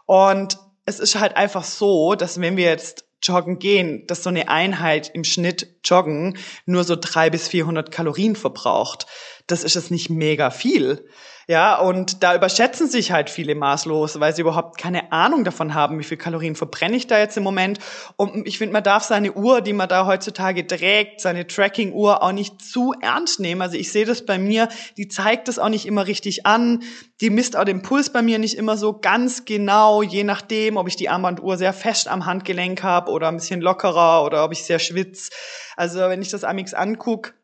Und 0.07 0.59
es 0.87 0.99
ist 0.99 1.19
halt 1.19 1.37
einfach 1.37 1.64
so, 1.64 2.14
dass 2.14 2.40
wenn 2.40 2.57
wir 2.57 2.64
jetzt 2.64 3.05
joggen 3.23 3.59
gehen, 3.59 4.07
dass 4.07 4.23
so 4.23 4.31
eine 4.31 4.49
Einheit 4.49 5.11
im 5.14 5.25
Schnitt 5.25 5.69
joggen 5.85 6.38
nur 6.64 6.85
so 6.85 6.97
drei 6.97 7.31
bis 7.31 7.49
400 7.49 7.90
Kalorien 7.90 8.35
verbraucht. 8.35 9.07
Das 9.50 9.64
ist 9.64 9.76
es 9.76 9.90
nicht 9.90 10.11
mega 10.11 10.50
viel. 10.50 11.07
Ja, 11.49 11.80
und 11.80 12.23
da 12.23 12.37
überschätzen 12.37 12.88
sich 12.88 13.11
halt 13.11 13.28
viele 13.28 13.57
maßlos, 13.57 14.21
weil 14.21 14.33
sie 14.33 14.42
überhaupt 14.42 14.78
keine 14.78 15.11
Ahnung 15.11 15.42
davon 15.42 15.75
haben, 15.75 15.99
wie 15.99 16.04
viel 16.04 16.16
Kalorien 16.16 16.54
verbrenne 16.54 16.97
ich 16.97 17.09
da 17.09 17.19
jetzt 17.19 17.37
im 17.37 17.42
Moment. 17.42 17.80
Und 18.14 18.47
ich 18.47 18.59
finde, 18.59 18.73
man 18.73 18.85
darf 18.85 19.02
seine 19.02 19.33
Uhr, 19.33 19.61
die 19.61 19.73
man 19.73 19.88
da 19.88 20.07
heutzutage 20.07 20.64
trägt, 20.64 21.21
seine 21.21 21.49
Tracking-Uhr 21.49 22.23
auch 22.23 22.30
nicht 22.30 22.62
zu 22.62 22.95
ernst 23.00 23.40
nehmen. 23.40 23.62
Also 23.62 23.76
ich 23.76 23.90
sehe 23.90 24.04
das 24.04 24.25
bei 24.25 24.38
mir, 24.38 24.69
die 24.97 25.09
zeigt 25.09 25.49
das 25.49 25.59
auch 25.59 25.71
nicht 25.71 25.87
immer 25.87 26.07
richtig 26.07 26.47
an. 26.47 26.85
Die 27.21 27.30
misst 27.30 27.57
auch 27.57 27.64
den 27.64 27.83
Puls 27.83 28.11
bei 28.11 28.23
mir 28.23 28.38
nicht 28.38 28.57
immer 28.57 28.76
so 28.76 28.92
ganz 28.92 29.45
genau, 29.45 30.02
je 30.02 30.23
nachdem, 30.23 30.76
ob 30.76 30.87
ich 30.87 30.95
die 30.95 31.09
Armbanduhr 31.09 31.59
sehr 31.59 31.73
fest 31.73 32.07
am 32.07 32.26
Handgelenk 32.26 32.85
habe 32.85 33.11
oder 33.11 33.26
ein 33.26 33.38
bisschen 33.38 33.61
lockerer 33.61 34.25
oder 34.25 34.45
ob 34.45 34.52
ich 34.52 34.62
sehr 34.62 34.78
schwitz. 34.78 35.30
Also 35.76 35.99
wenn 35.99 36.23
ich 36.23 36.28
das 36.28 36.45
Amix 36.45 36.75
anguck, 36.75 37.35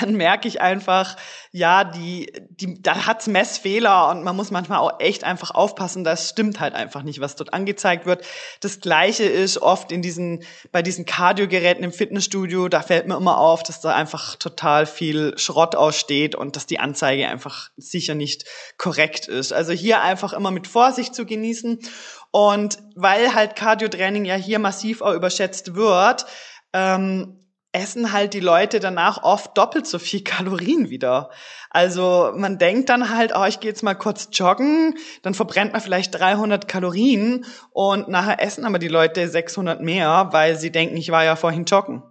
dann 0.00 0.14
merke 0.16 0.48
ich 0.48 0.60
einfach, 0.60 1.16
ja, 1.52 1.84
die, 1.84 2.32
die, 2.50 2.82
da 2.82 3.06
hat's 3.06 3.28
Messfehler 3.28 4.08
und 4.10 4.24
man 4.24 4.34
muss 4.34 4.50
manchmal 4.50 4.80
auch 4.80 4.98
echt 4.98 5.22
einfach 5.22 5.52
aufpassen, 5.52 6.02
das 6.02 6.30
stimmt 6.30 6.58
halt 6.58 6.74
einfach 6.74 7.04
nicht, 7.04 7.20
was 7.20 7.36
dort 7.36 7.54
angezeigt 7.54 8.04
wird. 8.04 8.26
Das 8.60 8.80
Gleiche 8.80 9.22
ist 9.22 9.58
oft 9.58 9.92
in 9.92 10.02
diesen, 10.02 10.42
bei 10.72 10.82
diesen 10.82 11.04
Kardiogeräten 11.04 11.84
im 11.84 11.92
Fitnessstudio, 11.92 12.68
da 12.68 12.82
fällt 12.82 13.06
mir 13.06 13.16
immer 13.16 13.38
auf, 13.38 13.62
dass 13.62 13.80
da 13.80 13.94
einfach 13.94 14.34
total 14.34 14.86
viel 14.86 15.38
Schrott 15.38 15.76
aussteht 15.76 16.34
und 16.34 16.56
dass 16.56 16.66
die 16.66 16.80
Anzeige 16.80 17.28
einfach 17.28 17.70
sicher 17.76 18.16
nicht 18.16 18.44
korrekt 18.78 19.28
ist. 19.28 19.52
Also 19.52 19.72
hier 19.72 20.02
einfach 20.02 20.32
immer 20.32 20.50
mit 20.50 20.66
Vorsicht 20.66 21.14
zu 21.14 21.26
genießen 21.26 21.78
und 22.32 22.78
weil 22.96 23.34
halt 23.34 23.54
Cardiotraining 23.54 24.24
ja 24.24 24.34
hier 24.34 24.58
massiv 24.58 25.00
auch 25.00 25.14
überschätzt 25.14 25.76
wird, 25.76 26.26
ähm, 26.72 27.38
essen 27.76 28.12
halt 28.12 28.34
die 28.34 28.40
Leute 28.40 28.80
danach 28.80 29.22
oft 29.22 29.56
doppelt 29.56 29.86
so 29.86 29.98
viel 29.98 30.20
Kalorien 30.24 30.90
wieder. 30.90 31.30
Also 31.70 32.32
man 32.34 32.58
denkt 32.58 32.88
dann 32.88 33.10
halt, 33.10 33.32
oh, 33.36 33.44
ich 33.44 33.60
gehe 33.60 33.70
jetzt 33.70 33.82
mal 33.82 33.94
kurz 33.94 34.28
joggen, 34.32 34.94
dann 35.22 35.34
verbrennt 35.34 35.72
man 35.72 35.82
vielleicht 35.82 36.18
300 36.18 36.68
Kalorien 36.68 37.44
und 37.70 38.08
nachher 38.08 38.42
essen 38.42 38.64
aber 38.64 38.78
die 38.78 38.88
Leute 38.88 39.28
600 39.28 39.82
mehr, 39.82 40.28
weil 40.32 40.56
sie 40.56 40.72
denken, 40.72 40.96
ich 40.96 41.10
war 41.10 41.24
ja 41.24 41.36
vorhin 41.36 41.64
joggen. 41.64 42.02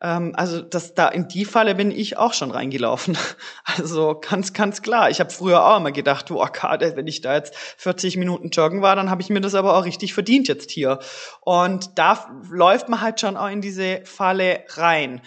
Ähm, 0.00 0.32
also 0.36 0.60
das, 0.60 0.94
da 0.94 1.08
in 1.08 1.28
die 1.28 1.44
Falle 1.44 1.74
bin 1.74 1.90
ich 1.90 2.16
auch 2.16 2.34
schon 2.34 2.50
reingelaufen. 2.50 3.16
Also 3.64 4.18
ganz, 4.18 4.54
ganz 4.54 4.82
klar. 4.82 5.10
Ich 5.10 5.20
habe 5.20 5.30
früher 5.30 5.64
auch 5.64 5.76
immer 5.76 5.92
gedacht, 5.92 6.30
oh 6.30 6.44
Gott, 6.46 6.80
wenn 6.80 7.06
ich 7.06 7.20
da 7.20 7.34
jetzt 7.34 7.54
40 7.54 8.16
Minuten 8.16 8.48
joggen 8.48 8.82
war, 8.82 8.96
dann 8.96 9.10
habe 9.10 9.22
ich 9.22 9.28
mir 9.28 9.40
das 9.40 9.54
aber 9.54 9.76
auch 9.76 9.84
richtig 9.84 10.14
verdient 10.14 10.48
jetzt 10.48 10.70
hier. 10.70 10.98
Und 11.42 11.98
da 11.98 12.28
läuft 12.50 12.88
man 12.88 13.00
halt 13.00 13.20
schon 13.20 13.36
auch 13.36 13.48
in 13.48 13.60
diese 13.60 14.00
Falle 14.04 14.64
rein. 14.70 15.20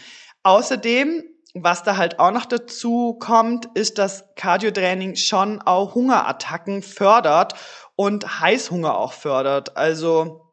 Außerdem 0.43 1.23
was 1.53 1.83
da 1.83 1.97
halt 1.97 2.19
auch 2.19 2.31
noch 2.31 2.45
dazu 2.45 3.17
kommt, 3.19 3.65
ist, 3.73 3.97
dass 3.97 4.23
Cardiotraining 4.35 5.15
schon 5.15 5.61
auch 5.61 5.95
Hungerattacken 5.95 6.81
fördert 6.81 7.55
und 7.95 8.39
Heißhunger 8.39 8.97
auch 8.97 9.13
fördert. 9.13 9.75
Also 9.75 10.50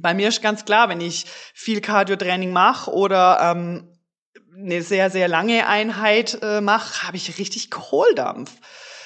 bei 0.00 0.14
mir 0.14 0.28
ist 0.28 0.42
ganz 0.42 0.64
klar, 0.64 0.88
wenn 0.88 1.00
ich 1.00 1.26
viel 1.54 1.80
Cardio-Training 1.80 2.52
mache 2.52 2.90
oder 2.90 3.38
ähm, 3.40 3.98
eine 4.56 4.82
sehr, 4.82 5.10
sehr 5.10 5.28
lange 5.28 5.66
Einheit 5.66 6.38
äh, 6.42 6.60
mache, 6.60 7.06
habe 7.06 7.16
ich 7.16 7.38
richtig 7.38 7.70
Kohldampf. 7.70 8.52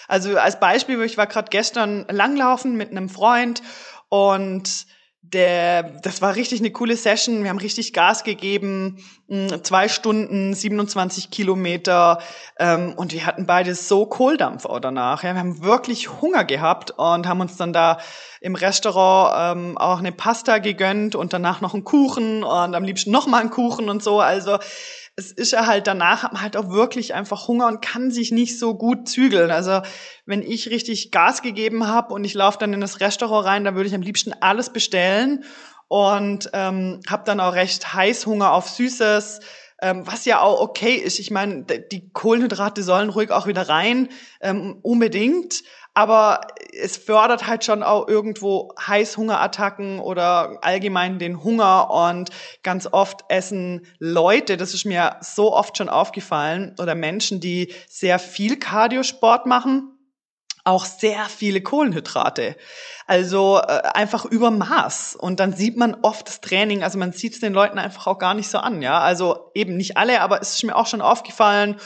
Also 0.08 0.36
als 0.38 0.60
Beispiel, 0.60 1.00
ich 1.02 1.16
war 1.16 1.26
gerade 1.26 1.50
gestern 1.50 2.06
langlaufen 2.08 2.76
mit 2.76 2.90
einem 2.90 3.08
Freund 3.08 3.62
und 4.08 4.86
der, 5.22 5.84
das 6.02 6.20
war 6.20 6.34
richtig 6.34 6.60
eine 6.60 6.72
coole 6.72 6.96
Session. 6.96 7.44
Wir 7.44 7.50
haben 7.50 7.58
richtig 7.58 7.92
Gas 7.92 8.24
gegeben, 8.24 8.98
hm, 9.28 9.62
zwei 9.62 9.88
Stunden, 9.88 10.52
27 10.52 11.30
Kilometer 11.30 12.18
ähm, 12.58 12.92
und 12.96 13.12
wir 13.12 13.24
hatten 13.24 13.46
beide 13.46 13.74
so 13.76 14.04
Kohldampf 14.04 14.66
auch 14.66 14.80
danach. 14.80 15.22
Ja, 15.22 15.34
wir 15.34 15.40
haben 15.40 15.62
wirklich 15.62 16.20
Hunger 16.20 16.44
gehabt 16.44 16.90
und 16.90 17.28
haben 17.28 17.40
uns 17.40 17.56
dann 17.56 17.72
da 17.72 17.98
im 18.40 18.56
Restaurant 18.56 19.56
ähm, 19.56 19.78
auch 19.78 20.00
eine 20.00 20.10
Pasta 20.10 20.58
gegönnt 20.58 21.14
und 21.14 21.32
danach 21.32 21.60
noch 21.60 21.72
einen 21.72 21.84
Kuchen 21.84 22.42
und 22.42 22.74
am 22.74 22.82
liebsten 22.82 23.12
noch 23.12 23.28
mal 23.28 23.40
einen 23.40 23.50
Kuchen 23.50 23.88
und 23.88 24.02
so. 24.02 24.20
Also 24.20 24.58
es 25.22 25.32
ist 25.32 25.52
ja 25.52 25.66
halt 25.66 25.86
danach 25.86 26.22
hat 26.22 26.32
man 26.32 26.42
halt 26.42 26.56
auch 26.56 26.70
wirklich 26.70 27.14
einfach 27.14 27.46
Hunger 27.48 27.68
und 27.68 27.80
kann 27.80 28.10
sich 28.10 28.32
nicht 28.32 28.58
so 28.58 28.74
gut 28.74 29.08
zügeln. 29.08 29.50
Also 29.50 29.82
wenn 30.26 30.42
ich 30.42 30.70
richtig 30.70 31.10
Gas 31.10 31.42
gegeben 31.42 31.86
habe 31.86 32.12
und 32.12 32.24
ich 32.24 32.34
laufe 32.34 32.58
dann 32.58 32.72
in 32.72 32.80
das 32.80 33.00
Restaurant 33.00 33.46
rein, 33.46 33.64
dann 33.64 33.74
würde 33.74 33.88
ich 33.88 33.94
am 33.94 34.02
liebsten 34.02 34.32
alles 34.40 34.70
bestellen 34.70 35.44
und 35.88 36.50
ähm, 36.52 37.00
habe 37.08 37.22
dann 37.24 37.40
auch 37.40 37.54
recht 37.54 37.94
Heißhunger 37.94 38.52
auf 38.52 38.68
Süßes, 38.68 39.40
ähm, 39.80 40.06
was 40.06 40.24
ja 40.24 40.40
auch 40.40 40.60
okay 40.60 40.94
ist. 40.94 41.18
Ich 41.18 41.30
meine, 41.30 41.64
die 41.64 42.10
Kohlenhydrate 42.12 42.82
sollen 42.82 43.10
ruhig 43.10 43.30
auch 43.30 43.46
wieder 43.46 43.68
rein, 43.68 44.08
ähm, 44.40 44.78
unbedingt 44.82 45.62
aber 45.94 46.40
es 46.72 46.96
fördert 46.96 47.46
halt 47.46 47.64
schon 47.64 47.82
auch 47.82 48.08
irgendwo 48.08 48.72
Heißhungerattacken 48.80 50.00
oder 50.00 50.58
allgemein 50.62 51.18
den 51.18 51.44
Hunger 51.44 51.90
und 51.90 52.30
ganz 52.62 52.88
oft 52.90 53.24
essen 53.28 53.86
Leute, 53.98 54.56
das 54.56 54.72
ist 54.72 54.86
mir 54.86 55.16
so 55.20 55.52
oft 55.52 55.76
schon 55.76 55.88
aufgefallen, 55.88 56.74
oder 56.78 56.94
Menschen, 56.94 57.40
die 57.40 57.74
sehr 57.88 58.18
viel 58.18 58.58
Kardiosport 58.58 59.46
machen, 59.46 59.92
auch 60.64 60.84
sehr 60.84 61.24
viele 61.24 61.60
Kohlenhydrate. 61.60 62.56
Also 63.06 63.58
äh, 63.58 63.82
einfach 63.94 64.24
über 64.24 64.50
Maß. 64.50 65.16
Und 65.16 65.40
dann 65.40 65.52
sieht 65.52 65.76
man 65.76 65.96
oft 66.02 66.28
das 66.28 66.40
Training, 66.40 66.82
also 66.84 66.98
man 66.98 67.12
sieht 67.12 67.34
es 67.34 67.40
den 67.40 67.52
Leuten 67.52 67.78
einfach 67.78 68.06
auch 68.06 68.18
gar 68.18 68.34
nicht 68.34 68.48
so 68.48 68.58
an. 68.58 68.80
Ja, 68.80 69.00
also 69.00 69.50
eben 69.54 69.76
nicht 69.76 69.96
alle, 69.96 70.20
aber 70.20 70.40
es 70.40 70.54
ist 70.54 70.64
mir 70.64 70.76
auch 70.76 70.86
schon 70.86 71.02
aufgefallen. 71.02 71.76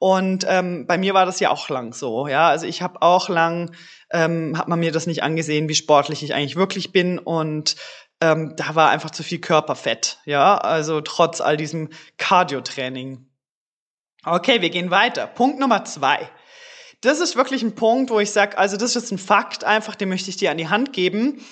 Und 0.00 0.46
ähm, 0.48 0.86
bei 0.86 0.96
mir 0.96 1.12
war 1.12 1.26
das 1.26 1.40
ja 1.40 1.50
auch 1.50 1.68
lang 1.68 1.92
so. 1.92 2.26
Ja, 2.26 2.48
also 2.48 2.64
ich 2.64 2.80
habe 2.80 3.02
auch 3.02 3.28
lang, 3.28 3.76
ähm, 4.10 4.56
hat 4.56 4.66
man 4.66 4.80
mir 4.80 4.92
das 4.92 5.06
nicht 5.06 5.22
angesehen, 5.22 5.68
wie 5.68 5.74
sportlich 5.74 6.22
ich 6.22 6.32
eigentlich 6.32 6.56
wirklich 6.56 6.90
bin 6.90 7.18
und 7.18 7.76
ähm, 8.22 8.54
da 8.56 8.74
war 8.74 8.88
einfach 8.88 9.10
zu 9.10 9.22
viel 9.22 9.42
Körperfett. 9.42 10.16
Ja, 10.24 10.56
also 10.56 11.02
trotz 11.02 11.42
all 11.42 11.58
diesem 11.58 11.90
Cardio-Training. 12.16 13.26
Okay, 14.24 14.62
wir 14.62 14.70
gehen 14.70 14.90
weiter. 14.90 15.26
Punkt 15.26 15.60
Nummer 15.60 15.84
zwei. 15.84 16.30
Das 17.02 17.20
ist 17.20 17.36
wirklich 17.36 17.62
ein 17.62 17.74
Punkt, 17.74 18.10
wo 18.10 18.20
ich 18.20 18.30
sage, 18.30 18.56
also 18.56 18.78
das 18.78 18.96
ist 18.96 19.10
ein 19.10 19.18
Fakt, 19.18 19.64
einfach, 19.64 19.96
den 19.96 20.08
möchte 20.08 20.30
ich 20.30 20.38
dir 20.38 20.50
an 20.50 20.56
die 20.56 20.68
Hand 20.68 20.94
geben. 20.94 21.44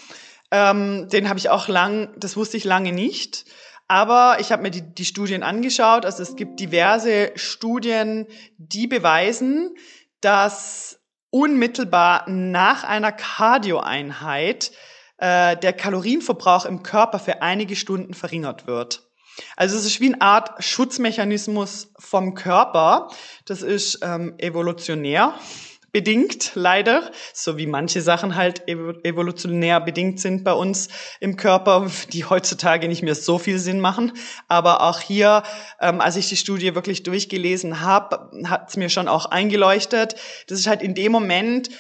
Ähm, 0.50 1.06
den 1.10 1.28
habe 1.28 1.38
ich 1.38 1.50
auch 1.50 1.68
lang, 1.68 2.14
das 2.16 2.34
wusste 2.34 2.56
ich 2.56 2.64
lange 2.64 2.92
nicht. 2.92 3.44
Aber 3.88 4.36
ich 4.40 4.52
habe 4.52 4.62
mir 4.62 4.70
die, 4.70 4.82
die 4.82 5.06
Studien 5.06 5.42
angeschaut. 5.42 6.04
Also 6.04 6.22
es 6.22 6.36
gibt 6.36 6.60
diverse 6.60 7.32
Studien, 7.36 8.26
die 8.58 8.86
beweisen, 8.86 9.74
dass 10.20 11.00
unmittelbar 11.30 12.28
nach 12.28 12.84
einer 12.84 13.12
Cardioeinheit 13.12 14.72
äh, 15.16 15.56
der 15.56 15.72
Kalorienverbrauch 15.72 16.66
im 16.66 16.82
Körper 16.82 17.18
für 17.18 17.42
einige 17.42 17.76
Stunden 17.76 18.14
verringert 18.14 18.66
wird. 18.66 19.08
Also 19.56 19.76
es 19.76 19.84
ist 19.84 20.00
wie 20.00 20.12
eine 20.12 20.20
Art 20.20 20.62
Schutzmechanismus 20.62 21.92
vom 21.98 22.34
Körper. 22.34 23.08
Das 23.44 23.62
ist 23.62 24.00
ähm, 24.02 24.34
evolutionär 24.38 25.34
bedingt, 25.92 26.52
leider, 26.54 27.10
so 27.32 27.56
wie 27.56 27.66
manche 27.66 28.02
Sachen 28.02 28.36
halt 28.36 28.68
evolutionär 28.68 29.80
bedingt 29.80 30.20
sind 30.20 30.44
bei 30.44 30.52
uns 30.52 30.88
im 31.20 31.36
Körper, 31.36 31.90
die 32.12 32.24
heutzutage 32.24 32.88
nicht 32.88 33.02
mehr 33.02 33.14
so 33.14 33.38
viel 33.38 33.58
Sinn 33.58 33.80
machen. 33.80 34.12
Aber 34.48 34.82
auch 34.82 35.00
hier, 35.00 35.42
ähm, 35.80 36.00
als 36.00 36.16
ich 36.16 36.28
die 36.28 36.36
Studie 36.36 36.74
wirklich 36.74 37.02
durchgelesen 37.02 37.80
habe, 37.80 38.30
hat 38.48 38.68
es 38.68 38.76
mir 38.76 38.90
schon 38.90 39.08
auch 39.08 39.26
eingeleuchtet. 39.26 40.16
Das 40.46 40.58
ist 40.58 40.66
halt 40.66 40.82
in 40.82 40.94
dem 40.94 41.12
Moment, 41.12 41.70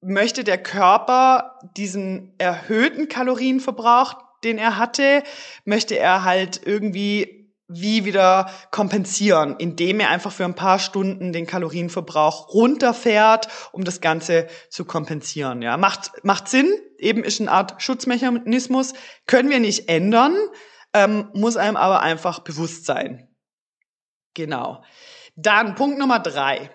möchte 0.00 0.44
der 0.44 0.58
Körper 0.58 1.58
diesen 1.76 2.34
erhöhten 2.38 3.08
Kalorienverbrauch, 3.08 4.14
den 4.44 4.58
er 4.58 4.76
hatte, 4.76 5.22
möchte 5.64 5.98
er 5.98 6.24
halt 6.24 6.60
irgendwie 6.64 7.35
wie 7.68 8.04
wieder 8.04 8.50
kompensieren, 8.70 9.56
indem 9.58 10.00
er 10.00 10.10
einfach 10.10 10.32
für 10.32 10.44
ein 10.44 10.54
paar 10.54 10.78
Stunden 10.78 11.32
den 11.32 11.46
Kalorienverbrauch 11.46 12.54
runterfährt, 12.54 13.48
um 13.72 13.84
das 13.84 14.00
Ganze 14.00 14.46
zu 14.70 14.84
kompensieren. 14.84 15.62
Ja, 15.62 15.76
macht 15.76 16.12
macht 16.22 16.48
Sinn. 16.48 16.68
Eben 16.98 17.24
ist 17.24 17.40
eine 17.40 17.50
Art 17.50 17.82
Schutzmechanismus, 17.82 18.94
können 19.26 19.50
wir 19.50 19.60
nicht 19.60 19.88
ändern, 19.88 20.36
ähm, 20.94 21.28
muss 21.34 21.56
einem 21.56 21.76
aber 21.76 22.00
einfach 22.00 22.38
bewusst 22.38 22.86
sein. 22.86 23.28
Genau. 24.34 24.82
Dann 25.34 25.74
Punkt 25.74 25.98
Nummer 25.98 26.20
drei. 26.20 26.70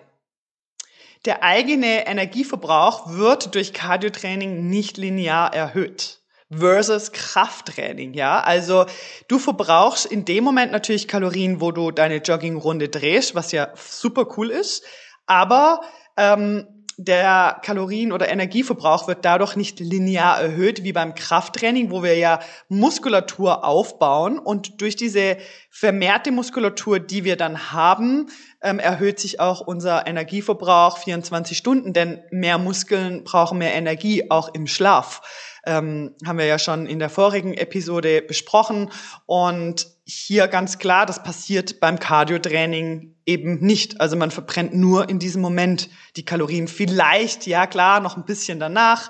Der 1.24 1.42
eigene 1.42 2.06
Energieverbrauch 2.06 3.10
wird 3.12 3.54
durch 3.54 3.72
Cardiotraining 3.72 4.68
nicht 4.68 4.96
linear 4.96 5.54
erhöht 5.54 6.21
versus 6.52 7.12
Krafttraining, 7.12 8.14
ja. 8.14 8.40
Also 8.40 8.86
du 9.28 9.38
verbrauchst 9.38 10.06
in 10.06 10.24
dem 10.24 10.44
Moment 10.44 10.72
natürlich 10.72 11.08
Kalorien, 11.08 11.60
wo 11.60 11.72
du 11.72 11.90
deine 11.90 12.16
Joggingrunde 12.16 12.88
drehst, 12.88 13.34
was 13.34 13.52
ja 13.52 13.68
super 13.76 14.26
cool 14.36 14.50
ist, 14.50 14.84
aber 15.26 15.80
ähm, 16.16 16.66
der 16.98 17.58
Kalorien- 17.62 18.12
oder 18.12 18.28
Energieverbrauch 18.28 19.08
wird 19.08 19.24
dadurch 19.24 19.56
nicht 19.56 19.80
linear 19.80 20.40
erhöht 20.40 20.84
wie 20.84 20.92
beim 20.92 21.14
Krafttraining, 21.14 21.90
wo 21.90 22.02
wir 22.02 22.16
ja 22.16 22.40
Muskulatur 22.68 23.64
aufbauen 23.64 24.38
und 24.38 24.80
durch 24.80 24.94
diese 24.94 25.38
vermehrte 25.70 26.30
Muskulatur, 26.32 27.00
die 27.00 27.24
wir 27.24 27.36
dann 27.36 27.72
haben, 27.72 28.28
ähm, 28.62 28.78
erhöht 28.78 29.18
sich 29.18 29.40
auch 29.40 29.60
unser 29.62 30.06
Energieverbrauch 30.06 30.98
24 30.98 31.56
Stunden, 31.56 31.92
denn 31.92 32.22
mehr 32.30 32.58
Muskeln 32.58 33.24
brauchen 33.24 33.58
mehr 33.58 33.74
Energie 33.74 34.30
auch 34.30 34.52
im 34.54 34.66
Schlaf 34.66 35.22
ähm, 35.64 36.14
haben 36.26 36.38
wir 36.38 36.46
ja 36.46 36.58
schon 36.58 36.86
in 36.86 36.98
der 36.98 37.10
vorigen 37.10 37.54
Episode 37.54 38.22
besprochen. 38.22 38.90
Und 39.26 39.86
hier 40.04 40.48
ganz 40.48 40.78
klar, 40.78 41.06
das 41.06 41.22
passiert 41.22 41.80
beim 41.80 41.98
Cardio-Training 41.98 43.14
eben 43.26 43.60
nicht. 43.60 44.00
Also 44.00 44.16
man 44.16 44.30
verbrennt 44.30 44.74
nur 44.74 45.08
in 45.08 45.18
diesem 45.18 45.42
Moment 45.42 45.88
die 46.16 46.24
Kalorien. 46.24 46.68
Vielleicht, 46.68 47.46
ja 47.46 47.66
klar, 47.66 48.00
noch 48.00 48.16
ein 48.16 48.24
bisschen 48.24 48.58
danach, 48.58 49.08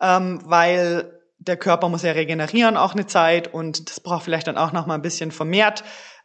ähm, 0.00 0.40
weil 0.44 1.20
der 1.38 1.56
Körper 1.56 1.88
muss 1.88 2.02
ja 2.02 2.12
regenerieren 2.12 2.76
auch 2.76 2.94
eine 2.94 3.06
Zeit 3.06 3.52
und 3.52 3.90
das 3.90 4.00
braucht 4.00 4.24
vielleicht 4.24 4.46
dann 4.46 4.56
auch 4.56 4.72
noch 4.72 4.86
mal 4.86 4.94
ein 4.94 5.02
bisschen 5.02 5.32
vermehrt 5.32 5.82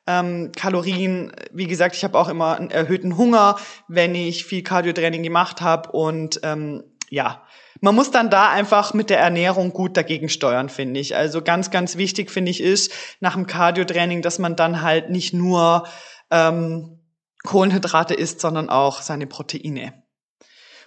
ähm, 0.07 0.51
Kalorien. 0.55 1.31
Wie 1.51 1.67
gesagt, 1.67 1.95
ich 1.95 2.03
habe 2.03 2.17
auch 2.17 2.29
immer 2.29 2.55
einen 2.55 2.71
erhöhten 2.71 3.17
Hunger, 3.17 3.57
wenn 3.87 4.15
ich 4.15 4.45
viel 4.45 4.63
Cardio-Training 4.63 5.21
gemacht 5.21 5.61
habe 5.61 5.91
und 5.91 6.39
ähm, 6.43 6.83
ja, 7.09 7.43
man 7.81 7.95
muss 7.95 8.11
dann 8.11 8.29
da 8.29 8.49
einfach 8.49 8.93
mit 8.93 9.09
der 9.09 9.19
Ernährung 9.19 9.71
gut 9.71 9.97
dagegen 9.97 10.29
steuern, 10.29 10.69
finde 10.69 10.99
ich. 10.99 11.15
Also 11.15 11.41
ganz, 11.41 11.71
ganz 11.71 11.97
wichtig 11.97 12.31
finde 12.31 12.51
ich 12.51 12.61
ist 12.61 12.91
nach 13.19 13.33
dem 13.33 13.47
Cardio-Training, 13.47 14.21
dass 14.21 14.39
man 14.39 14.55
dann 14.55 14.81
halt 14.81 15.09
nicht 15.09 15.33
nur 15.33 15.87
ähm, 16.31 16.99
Kohlenhydrate 17.43 18.13
isst, 18.13 18.41
sondern 18.41 18.69
auch 18.69 19.01
seine 19.01 19.27
Proteine. 19.27 20.03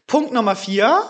Punkt 0.07 0.33
Nummer 0.33 0.57
vier. 0.57 1.03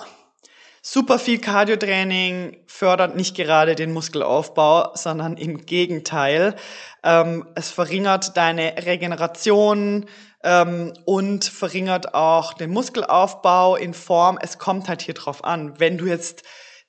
Super 0.83 1.19
viel 1.19 1.39
Cardio-Training 1.39 2.65
fördert 2.67 3.15
nicht 3.15 3.37
gerade 3.37 3.75
den 3.75 3.93
Muskelaufbau, 3.93 4.95
sondern 4.95 5.37
im 5.37 5.67
Gegenteil. 5.67 6.57
Ähm, 7.03 7.47
es 7.55 7.71
verringert 7.71 8.37
deine 8.39 8.75
Regeneration, 8.87 10.07
ähm, 10.43 10.93
und 11.05 11.45
verringert 11.45 12.15
auch 12.15 12.55
den 12.55 12.71
Muskelaufbau 12.71 13.77
in 13.77 13.95
Form. 13.95 14.39
Es 14.41 14.59
kommt 14.59 14.89
halt 14.89 15.03
hier 15.03 15.15
drauf 15.15 15.45
an. 15.45 15.79
Wenn 15.79 15.99
du 15.99 16.07
jetzt 16.07 16.43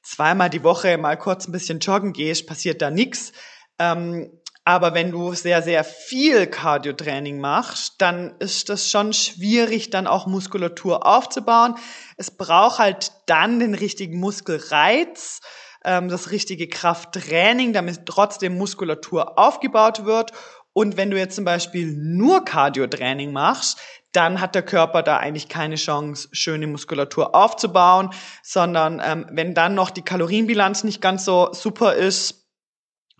zweimal 0.04 0.50
die 0.50 0.64
Woche 0.64 0.98
mal 0.98 1.18
kurz 1.18 1.48
ein 1.48 1.52
bisschen 1.52 1.80
joggen 1.80 2.14
gehst, 2.14 2.48
passiert 2.48 2.82
da 2.82 2.90
nichts. 2.90 3.34
Ähm, 3.80 4.32
aber 4.64 4.94
wenn 4.94 5.12
du 5.12 5.34
sehr, 5.34 5.64
sehr 5.64 5.84
viel 5.84 6.46
Cardio-Training 6.46 7.40
machst, 7.40 7.96
dann 7.98 8.36
ist 8.38 8.70
das 8.70 8.90
schon 8.90 9.12
schwierig, 9.12 9.90
dann 9.90 10.06
auch 10.06 10.28
Muskulatur 10.28 11.06
aufzubauen. 11.06 11.76
Es 12.18 12.30
braucht 12.30 12.78
halt 12.78 13.12
dann 13.26 13.60
den 13.60 13.74
richtigen 13.74 14.20
Muskelreiz, 14.20 15.42
ähm, 15.84 16.10
das 16.10 16.30
richtige 16.30 16.68
Krafttraining, 16.68 17.74
damit 17.74 18.06
trotzdem 18.06 18.56
Muskulatur 18.56 19.40
aufgebaut 19.40 20.06
wird. 20.06 20.32
Und 20.74 20.98
wenn 20.98 21.12
du 21.12 21.18
jetzt 21.18 21.36
zum 21.36 21.46
Beispiel 21.46 21.94
nur 21.94 22.46
Cardio-Training 22.46 23.32
machst, 23.32 23.80
dann 24.14 24.42
hat 24.42 24.56
der 24.56 24.64
Körper 24.64 25.04
da 25.04 25.18
eigentlich 25.18 25.48
keine 25.48 25.76
Chance, 25.76 26.30
schöne 26.32 26.68
Muskulatur 26.68 27.34
aufzubauen, 27.34 28.10
sondern 28.44 29.02
ähm, 29.04 29.26
wenn 29.32 29.54
dann 29.54 29.74
noch 29.74 29.90
die 29.90 30.02
Kalorienbilanz 30.02 30.84
nicht 30.84 31.02
ganz 31.02 31.26
so 31.26 31.54
super 31.54 31.96
ist, 31.96 32.42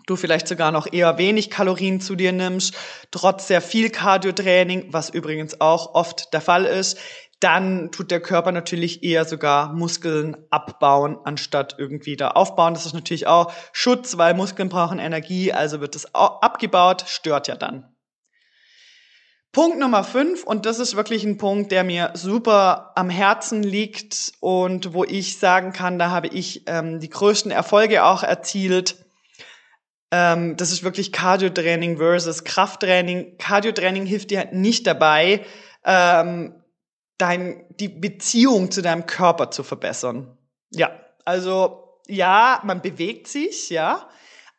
du 0.08 0.16
vielleicht 0.16 0.48
sogar 0.48 0.72
noch 0.72 0.92
eher 0.92 1.18
wenig 1.18 1.50
Kalorien 1.50 2.02
zu 2.02 2.16
dir 2.16 2.32
nimmst, 2.32 2.76
trotz 3.12 3.48
sehr 3.48 3.62
viel 3.62 3.90
Cardio-Training, 3.90 4.88
was 4.92 5.10
übrigens 5.10 5.62
auch 5.62 5.94
oft 5.94 6.34
der 6.34 6.42
Fall 6.42 6.66
ist, 6.66 6.98
dann 7.42 7.92
tut 7.92 8.12
der 8.12 8.22
Körper 8.22 8.52
natürlich 8.52 9.04
eher 9.04 9.26
sogar 9.26 9.74
Muskeln 9.74 10.38
abbauen, 10.52 11.18
anstatt 11.24 11.76
irgendwie 11.78 12.16
da 12.16 12.30
aufbauen. 12.30 12.74
Das 12.74 12.86
ist 12.86 12.94
natürlich 12.94 13.28
auch 13.28 13.52
Schutz, 13.74 14.18
weil 14.18 14.36
Muskeln 14.36 14.70
brauchen 14.70 15.00
Energie, 15.00 15.52
also 15.52 15.82
wird 15.82 15.96
das 15.96 16.14
abgebaut, 16.14 17.04
stört 17.08 17.48
ja 17.48 17.56
dann. 17.56 17.94
Punkt 19.52 19.80
Nummer 19.80 20.06
fünf, 20.06 20.46
und 20.46 20.66
das 20.66 20.80
ist 20.80 20.96
wirklich 20.96 21.26
ein 21.26 21.38
Punkt, 21.38 21.74
der 21.74 21.84
mir 21.84 22.12
super 22.14 22.94
am 22.96 23.10
Herzen 23.10 23.64
liegt 23.64 24.32
und 24.40 24.94
wo 24.94 25.04
ich 25.04 25.40
sagen 25.40 25.74
kann, 25.74 26.00
da 26.00 26.10
habe 26.10 26.28
ich 26.28 26.64
ähm, 26.68 27.02
die 27.02 27.10
größten 27.10 27.52
Erfolge 27.52 28.06
auch 28.06 28.24
erzielt. 28.24 29.04
Ähm, 30.10 30.56
das 30.56 30.72
ist 30.72 30.84
wirklich 30.84 31.12
Cardio-Training 31.12 31.98
versus 31.98 32.46
Krafttraining. 32.46 33.38
Cardio-Training 33.40 34.06
hilft 34.06 34.32
dir 34.32 34.48
nicht 34.54 34.88
dabei, 34.88 35.44
ähm, 35.84 36.61
dein, 37.22 37.66
die 37.80 37.90
Beziehung 37.90 38.72
zu 38.72 38.82
deinem 38.82 39.06
Körper 39.06 39.52
zu 39.52 39.64
verbessern. 39.64 40.38
Ja, 40.72 40.92
also 41.26 42.00
ja, 42.08 42.62
man 42.64 42.82
bewegt 42.82 43.28
sich, 43.28 43.70
ja, 43.70 44.08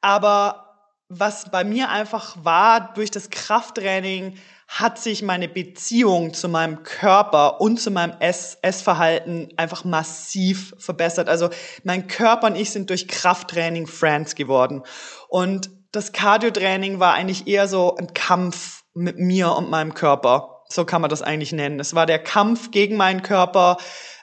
aber 0.01 0.63
was 1.09 1.51
bei 1.51 1.65
mir 1.65 1.91
einfach 1.91 2.37
war, 2.43 2.95
durch 2.95 3.11
das 3.11 3.29
Krafttraining 3.29 4.39
hat 4.69 4.99
sich 4.99 5.23
meine 5.23 5.49
Beziehung 5.49 6.33
zu 6.33 6.49
meinem 6.49 6.83
Körper 6.83 7.61
und 7.61 7.79
zu 7.79 7.91
meinem 7.91 8.15
Ess 8.21 8.57
Essverhalten 8.63 9.53
einfach 9.59 9.85
massiv 9.85 10.75
verbessert. 10.79 11.29
Also 11.29 11.51
mein 11.85 12.07
Körper 12.07 12.47
und 12.47 12.57
ich 12.57 12.71
sind 12.71 12.89
durch 12.89 13.09
Krafttraining 13.09 13.87
Friends 13.87 14.35
geworden. 14.35 14.83
Und 15.29 15.71
das 15.93 16.13
Cardio-Training 16.13 17.01
war 17.01 17.13
eigentlich 17.13 17.47
eher 17.47 17.69
so 17.69 17.95
ein 17.97 18.15
Kampf 18.15 18.85
mit 18.95 19.19
mir 19.19 19.53
und 19.53 19.69
meinem 19.69 19.93
Körper. 19.93 20.52
So 20.75 20.85
kann 20.85 21.01
man 21.01 21.11
das 21.11 21.23
eigentlich 21.23 21.53
nennen. 21.53 21.81
Es 21.81 21.95
war 21.95 22.07
der 22.07 22.19
Kampf 22.19 22.71
gegen 22.71 22.97
meinen 22.97 23.23
Körper. 23.23 23.77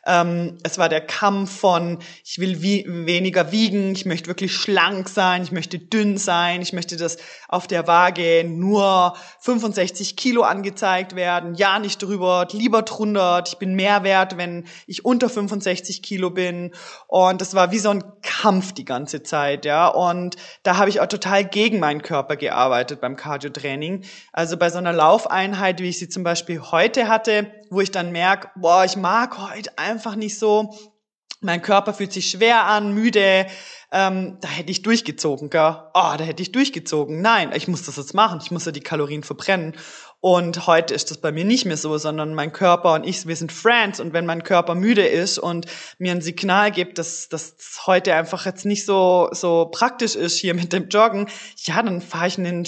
Ähm, 0.05 0.57
es 0.63 0.77
war 0.77 0.89
der 0.89 1.01
Kampf 1.01 1.59
von, 1.59 1.99
ich 2.23 2.39
will 2.39 2.61
wie, 2.61 2.85
weniger 2.87 3.51
wiegen, 3.51 3.93
ich 3.93 4.05
möchte 4.05 4.27
wirklich 4.27 4.53
schlank 4.53 5.09
sein, 5.09 5.43
ich 5.43 5.51
möchte 5.51 5.79
dünn 5.79 6.17
sein, 6.17 6.61
ich 6.61 6.73
möchte, 6.73 6.97
dass 6.97 7.17
auf 7.47 7.67
der 7.67 7.87
Waage 7.87 8.43
nur 8.45 9.15
65 9.39 10.15
Kilo 10.15 10.43
angezeigt 10.43 11.15
werden, 11.15 11.55
ja 11.55 11.79
nicht 11.79 12.01
drüber, 12.01 12.47
lieber 12.51 12.81
drunter, 12.81 13.43
ich 13.45 13.57
bin 13.57 13.75
mehr 13.75 14.03
wert, 14.03 14.37
wenn 14.37 14.65
ich 14.87 15.05
unter 15.05 15.29
65 15.29 16.01
Kilo 16.01 16.29
bin. 16.29 16.71
Und 17.07 17.41
das 17.41 17.53
war 17.53 17.71
wie 17.71 17.79
so 17.79 17.89
ein 17.89 18.03
Kampf 18.21 18.73
die 18.73 18.85
ganze 18.85 19.23
Zeit, 19.23 19.65
ja. 19.65 19.87
Und 19.87 20.35
da 20.63 20.77
habe 20.77 20.89
ich 20.89 21.01
auch 21.01 21.07
total 21.07 21.45
gegen 21.45 21.79
meinen 21.79 22.01
Körper 22.01 22.35
gearbeitet 22.35 23.01
beim 23.01 23.15
Cardio-Training. 23.15 24.03
Also 24.33 24.57
bei 24.57 24.69
so 24.69 24.77
einer 24.77 24.93
Laufeinheit, 24.93 25.81
wie 25.81 25.89
ich 25.89 25.99
sie 25.99 26.09
zum 26.09 26.23
Beispiel 26.23 26.61
heute 26.61 27.07
hatte, 27.07 27.51
wo 27.69 27.81
ich 27.81 27.91
dann 27.91 28.11
merke, 28.11 28.49
boah, 28.55 28.85
ich 28.85 28.95
mag 28.95 29.37
heute 29.37 29.77
einfach 29.77 30.15
nicht 30.15 30.37
so, 30.37 30.73
mein 31.41 31.61
Körper 31.61 31.93
fühlt 31.93 32.11
sich 32.11 32.29
schwer 32.29 32.65
an, 32.65 32.93
müde, 32.93 33.45
ähm, 33.91 34.37
da 34.41 34.49
hätte 34.49 34.71
ich 34.71 34.81
durchgezogen, 34.81 35.49
gell? 35.49 35.77
Oh, 35.93 36.13
da 36.17 36.19
hätte 36.19 36.43
ich 36.43 36.51
durchgezogen. 36.51 37.21
Nein, 37.21 37.51
ich 37.55 37.67
muss 37.67 37.83
das 37.83 37.97
jetzt 37.97 38.13
machen. 38.13 38.39
Ich 38.43 38.51
muss 38.51 38.65
ja 38.65 38.71
die 38.71 38.81
Kalorien 38.81 39.23
verbrennen. 39.23 39.75
Und 40.19 40.67
heute 40.67 40.93
ist 40.93 41.09
das 41.09 41.19
bei 41.19 41.31
mir 41.31 41.45
nicht 41.45 41.65
mehr 41.65 41.77
so, 41.77 41.97
sondern 41.97 42.33
mein 42.33 42.51
Körper 42.51 42.93
und 42.93 43.05
ich, 43.05 43.25
wir 43.25 43.35
sind 43.35 43.51
Friends. 43.51 43.99
Und 43.99 44.11
wenn 44.13 44.25
mein 44.25 44.43
Körper 44.43 44.75
müde 44.75 45.07
ist 45.07 45.39
und 45.39 45.65
mir 45.97 46.11
ein 46.11 46.21
Signal 46.21 46.71
gibt, 46.71 46.97
dass 46.97 47.29
das 47.29 47.55
heute 47.87 48.13
einfach 48.13 48.45
jetzt 48.45 48.65
nicht 48.65 48.85
so, 48.85 49.29
so 49.31 49.69
praktisch 49.71 50.15
ist 50.15 50.37
hier 50.37 50.53
mit 50.53 50.73
dem 50.73 50.89
Joggen, 50.89 51.27
ja, 51.55 51.81
dann 51.81 52.01
fahre 52.01 52.27
ich 52.27 52.37
einen 52.37 52.65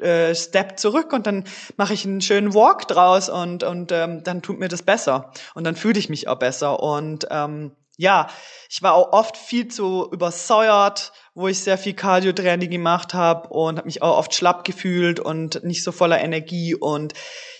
äh, 0.00 0.34
Step 0.34 0.78
zurück 0.78 1.12
und 1.12 1.26
dann 1.26 1.44
mache 1.76 1.94
ich 1.94 2.04
einen 2.04 2.20
schönen 2.20 2.54
Walk 2.54 2.88
draus 2.88 3.28
und, 3.28 3.62
und 3.62 3.92
ähm, 3.92 4.22
dann 4.24 4.42
tut 4.42 4.58
mir 4.58 4.68
das 4.68 4.82
besser. 4.82 5.32
Und 5.54 5.64
dann 5.64 5.76
fühle 5.76 5.98
ich 5.98 6.08
mich 6.08 6.28
auch 6.28 6.38
besser. 6.38 6.80
Und 6.80 7.26
ähm, 7.30 7.72
ja, 7.96 8.28
ich 8.70 8.82
war 8.82 8.94
auch 8.94 9.12
oft 9.12 9.36
viel 9.36 9.68
zu 9.68 10.08
übersäuert, 10.12 11.12
wo 11.34 11.48
ich 11.48 11.60
sehr 11.60 11.78
viel 11.78 11.94
Cardio-Training 11.94 12.70
gemacht 12.70 13.12
habe 13.12 13.48
und 13.48 13.76
habe 13.76 13.86
mich 13.86 14.02
auch 14.02 14.18
oft 14.18 14.34
schlapp 14.34 14.64
gefühlt 14.64 15.18
und 15.18 15.64
nicht 15.64 15.82
so 15.82 15.90
voller 15.90 16.20
Energie 16.20 16.74
und 16.74 17.14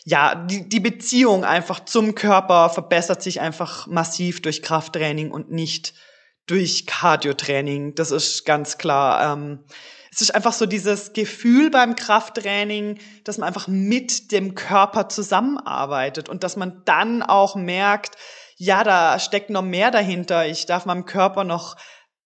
ja, 0.04 0.34
die, 0.34 0.68
die 0.68 0.80
Beziehung 0.80 1.44
einfach 1.44 1.84
zum 1.84 2.14
Körper 2.14 2.70
verbessert 2.70 3.22
sich 3.22 3.40
einfach 3.40 3.86
massiv 3.86 4.40
durch 4.40 4.62
Krafttraining 4.62 5.30
und 5.30 5.50
nicht 5.50 5.92
durch 6.46 6.86
Cardio-Training. 6.86 7.94
Das 7.94 8.10
ist 8.10 8.46
ganz 8.46 8.78
klar. 8.78 9.32
Ähm, 9.32 9.64
es 10.10 10.20
ist 10.20 10.34
einfach 10.34 10.52
so 10.52 10.66
dieses 10.66 11.12
Gefühl 11.12 11.70
beim 11.70 11.94
Krafttraining, 11.96 12.98
dass 13.24 13.38
man 13.38 13.46
einfach 13.46 13.68
mit 13.68 14.32
dem 14.32 14.54
Körper 14.54 15.08
zusammenarbeitet 15.08 16.28
und 16.28 16.44
dass 16.44 16.56
man 16.56 16.82
dann 16.84 17.22
auch 17.22 17.56
merkt, 17.56 18.16
ja, 18.56 18.82
da 18.82 19.18
steckt 19.18 19.50
noch 19.50 19.62
mehr 19.62 19.90
dahinter. 19.90 20.46
Ich 20.46 20.66
darf 20.66 20.86
meinem 20.86 21.04
Körper 21.04 21.44
noch 21.44 21.76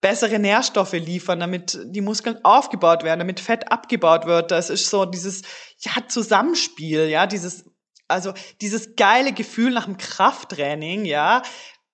bessere 0.00 0.38
Nährstoffe 0.38 0.94
liefern, 0.94 1.40
damit 1.40 1.78
die 1.84 2.00
Muskeln 2.00 2.44
aufgebaut 2.44 3.04
werden, 3.04 3.20
damit 3.20 3.40
Fett 3.40 3.70
abgebaut 3.70 4.26
wird. 4.26 4.50
Das 4.50 4.68
ist 4.68 4.90
so 4.90 5.04
dieses 5.04 5.42
ja 5.78 5.92
Zusammenspiel, 6.08 7.08
ja, 7.08 7.26
dieses 7.26 7.64
also 8.08 8.34
dieses 8.60 8.94
geile 8.96 9.32
Gefühl 9.32 9.72
nach 9.72 9.86
dem 9.86 9.96
Krafttraining, 9.96 11.04
ja, 11.04 11.42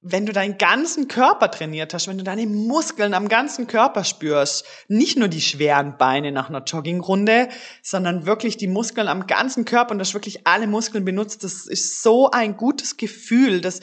wenn 0.01 0.27
du 0.27 0.33
deinen 0.33 0.59
ganzen 0.59 1.09
Körper 1.09 1.51
trainiert 1.51 1.93
hast, 1.93 2.07
wenn 2.07 2.19
du 2.19 2.25
deine 2.25 2.47
Muskeln 2.47 3.15
am 3.15 3.29
ganzen 3.29 3.67
Körper 3.67 4.05
spürst, 4.05 4.65
nicht 4.87 5.19
nur 5.19 5.27
die 5.27 5.41
schweren 5.41 5.99
Beine 5.99 6.31
nach 6.31 6.49
einer 6.49 6.63
Joggingrunde, 6.63 7.49
sondern 7.83 8.25
wirklich 8.25 8.57
die 8.57 8.69
Muskeln 8.69 9.09
am 9.09 9.27
ganzen 9.27 9.65
Körper 9.65 9.91
und 9.91 9.99
das 9.99 10.15
wirklich 10.15 10.47
alle 10.47 10.69
Muskeln 10.69 11.05
benutzt, 11.05 11.43
das 11.43 11.67
ist 11.67 12.01
so 12.03 12.31
ein 12.31 12.57
gutes 12.57 12.97
Gefühl, 12.97 13.61
dass 13.61 13.81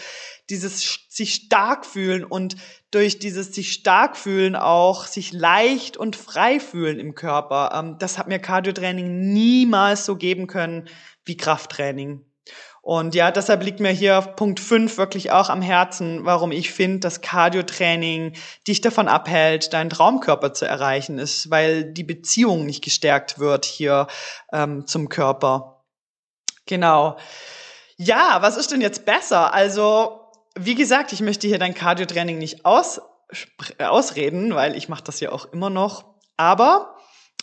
dieses 0.49 0.99
sich 1.09 1.33
stark 1.33 1.85
fühlen 1.85 2.23
und 2.23 2.55
durch 2.91 3.19
dieses 3.19 3.53
sich 3.53 3.73
stark 3.73 4.15
fühlen 4.15 4.55
auch 4.55 5.07
sich 5.07 5.33
leicht 5.33 5.97
und 5.97 6.15
frei 6.15 6.61
fühlen 6.61 6.99
im 6.99 7.15
Körper. 7.15 7.71
Ähm, 7.73 7.97
das 7.99 8.17
hat 8.17 8.27
mir 8.27 8.39
Cardio-Training 8.39 9.33
niemals 9.33 10.05
so 10.05 10.15
geben 10.15 10.47
können 10.47 10.87
wie 11.25 11.35
Krafttraining. 11.35 12.23
Und 12.85 13.15
ja, 13.15 13.31
deshalb 13.31 13.63
liegt 13.63 13.79
mir 13.79 13.89
hier 13.89 14.21
Punkt 14.21 14.59
5 14.59 14.99
wirklich 14.99 15.31
auch 15.31 15.49
am 15.49 15.63
Herzen, 15.63 16.23
warum 16.23 16.51
ich 16.51 16.71
finde, 16.71 16.99
dass 16.99 17.21
Cardio-Training 17.21 18.33
dich 18.67 18.79
davon 18.79 19.07
abhält, 19.07 19.73
deinen 19.73 19.89
Traumkörper 19.89 20.53
zu 20.53 20.67
erreichen, 20.67 21.17
ist, 21.17 21.49
weil 21.49 21.83
die 21.83 22.03
Beziehung 22.03 22.67
nicht 22.67 22.83
gestärkt 22.83 23.39
wird 23.39 23.65
hier 23.65 24.05
ähm, 24.53 24.85
zum 24.85 25.09
Körper. 25.09 25.83
Genau. 26.67 27.17
Ja, 27.97 28.37
was 28.41 28.55
ist 28.55 28.71
denn 28.71 28.81
jetzt 28.81 29.03
besser? 29.03 29.51
Also, 29.51 30.21
wie 30.55 30.75
gesagt, 30.75 31.11
ich 31.11 31.21
möchte 31.21 31.47
hier 31.47 31.57
dein 31.57 31.73
Cardio-Training 31.73 32.37
nicht 32.37 32.65
aus, 32.67 33.01
ausreden, 33.79 34.53
weil 34.53 34.77
ich 34.77 34.89
mache 34.89 35.05
das 35.05 35.19
ja 35.21 35.31
auch 35.31 35.51
immer 35.51 35.71
noch. 35.71 36.05
Aber 36.37 36.97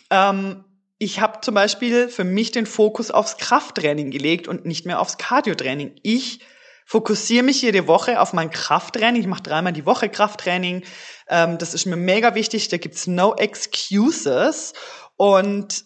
ähm, 0.09 0.63
ich 1.03 1.19
habe 1.19 1.41
zum 1.41 1.53
Beispiel 1.53 2.07
für 2.07 2.23
mich 2.23 2.51
den 2.51 2.65
Fokus 2.65 3.11
aufs 3.11 3.37
Krafttraining 3.37 4.09
gelegt 4.09 4.47
und 4.47 4.65
nicht 4.65 4.85
mehr 4.85 4.99
aufs 4.99 5.17
Cardiotraining. 5.17 5.95
Ich 6.01 6.39
fokussiere 6.85 7.43
mich 7.43 7.61
jede 7.61 7.87
Woche 7.87 8.21
auf 8.21 8.33
mein 8.33 8.49
Krafttraining. 8.49 9.21
Ich 9.21 9.27
mache 9.27 9.43
dreimal 9.43 9.73
die 9.73 9.85
Woche 9.85 10.09
Krafttraining. 10.09 10.83
Ähm, 11.27 11.57
das 11.57 11.73
ist 11.73 11.85
mir 11.85 11.95
mega 11.95 12.35
wichtig. 12.35 12.69
Da 12.69 12.77
gibt's 12.77 13.07
no 13.07 13.35
excuses. 13.35 14.73
Und 15.17 15.85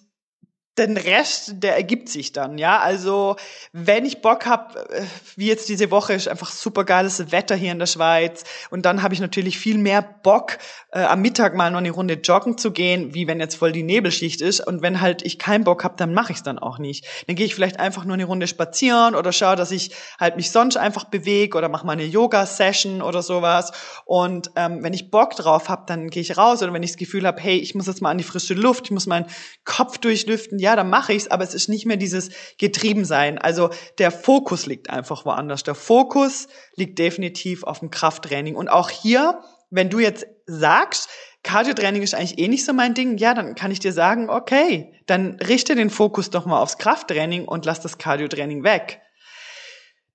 den 0.78 0.98
Rest, 0.98 1.56
der 1.58 1.76
ergibt 1.76 2.10
sich 2.10 2.32
dann, 2.32 2.58
ja. 2.58 2.80
Also 2.80 3.36
wenn 3.74 4.06
ich 4.06 4.22
Bock 4.22 4.46
habe, 4.46 4.90
äh, 4.90 5.04
wie 5.36 5.48
jetzt 5.48 5.70
diese 5.70 5.92
Woche 5.92 6.14
ist 6.14 6.28
einfach 6.28 6.52
super 6.52 6.84
geiles 6.84 7.32
Wetter 7.32 7.56
hier 7.56 7.72
in 7.72 7.80
der 7.80 7.86
Schweiz 7.86 8.44
und 8.70 8.86
dann 8.86 9.04
habe 9.04 9.14
ich 9.14 9.20
natürlich 9.20 9.58
viel 9.58 9.78
mehr 9.78 10.02
Bock, 10.02 10.58
äh, 10.92 11.04
am 11.04 11.22
Mittag 11.22 11.56
mal 11.56 11.70
noch 11.70 11.80
eine 11.80 11.92
Runde 11.92 12.16
joggen 12.16 12.58
zu 12.58 12.72
gehen, 12.72 13.14
wie 13.14 13.28
wenn 13.28 13.40
jetzt 13.40 13.56
voll 13.56 13.72
die 13.72 13.84
Nebelschicht 13.84 14.42
ist. 14.42 14.66
Und 14.66 14.82
wenn 14.82 15.02
halt 15.02 15.22
ich 15.22 15.38
keinen 15.38 15.64
Bock 15.64 15.84
habe, 15.84 15.96
dann 15.98 16.14
mache 16.14 16.32
ich 16.32 16.38
es 16.38 16.44
dann 16.44 16.60
auch 16.60 16.80
nicht. 16.80 17.06
Dann 17.28 17.36
gehe 17.36 17.46
ich 17.46 17.56
vielleicht 17.56 17.80
einfach 17.80 18.06
nur 18.06 18.16
eine 18.16 18.26
Runde 18.26 18.48
spazieren 18.48 19.16
oder 19.16 19.32
schaue, 19.32 19.56
dass 19.56 19.72
ich 19.72 19.92
halt 20.20 20.38
mich 20.38 20.52
sonst 20.52 20.78
einfach 20.78 21.06
bewege 21.06 21.58
oder 21.58 21.70
mache 21.70 21.86
mal 21.86 21.94
eine 21.94 22.06
Yoga-Session 22.06 23.02
oder 23.02 23.22
sowas. 23.22 23.72
Und 24.06 24.52
ähm, 24.56 24.84
wenn 24.84 24.94
ich 24.94 25.12
Bock 25.12 25.36
drauf 25.36 25.70
habe, 25.70 25.84
dann 25.88 26.10
gehe 26.10 26.22
ich 26.22 26.38
raus 26.38 26.62
oder 26.64 26.74
wenn 26.74 26.84
ich 26.84 26.92
das 26.92 26.98
Gefühl 26.98 27.28
habe, 27.28 27.42
hey, 27.42 27.58
ich 27.58 27.76
muss 27.76 27.88
jetzt 27.88 28.02
mal 28.02 28.12
an 28.12 28.18
die 28.18 28.24
frische 28.24 28.54
Luft, 28.54 28.86
ich 28.86 28.92
muss 28.92 29.08
meinen 29.08 29.28
Kopf 29.66 29.98
durchlüften, 29.98 30.60
ja, 30.60 30.67
dann 30.76 30.90
mache 30.90 31.14
ich's, 31.14 31.28
aber 31.28 31.44
es 31.44 31.54
ist 31.54 31.70
nicht 31.70 31.86
mehr 31.86 31.98
dieses 31.98 32.30
Getriebensein. 32.58 33.38
Also 33.38 33.70
der 33.98 34.12
Fokus 34.12 34.66
liegt 34.66 34.90
einfach 34.90 35.26
woanders. 35.26 35.64
Der 35.64 35.76
Fokus 35.76 36.48
liegt 36.76 37.00
definitiv 37.00 37.64
auf 37.64 37.80
dem 37.80 37.92
Krafttraining. 37.92 38.56
Und 38.56 38.68
auch 38.68 38.90
hier, 38.90 39.42
wenn 39.70 39.90
du 39.90 40.00
jetzt 40.00 40.26
sagst, 40.46 41.10
Cardio-Training 41.44 42.02
ist 42.02 42.14
eigentlich 42.14 42.40
eh 42.40 42.48
nicht 42.48 42.66
so 42.66 42.74
mein 42.74 42.94
Ding, 42.94 43.18
ja, 43.18 43.34
dann 43.34 43.56
kann 43.56 43.72
ich 43.72 43.80
dir 43.80 43.94
sagen, 43.94 44.30
okay, 44.30 44.94
dann 45.06 45.36
richte 45.36 45.76
den 45.76 45.90
Fokus 45.90 46.30
doch 46.30 46.46
mal 46.46 46.62
aufs 46.62 46.78
Krafttraining 46.78 47.46
und 47.46 47.66
lass 47.66 47.80
das 47.80 47.98
Cardio-Training 47.98 48.64
weg. 48.64 49.02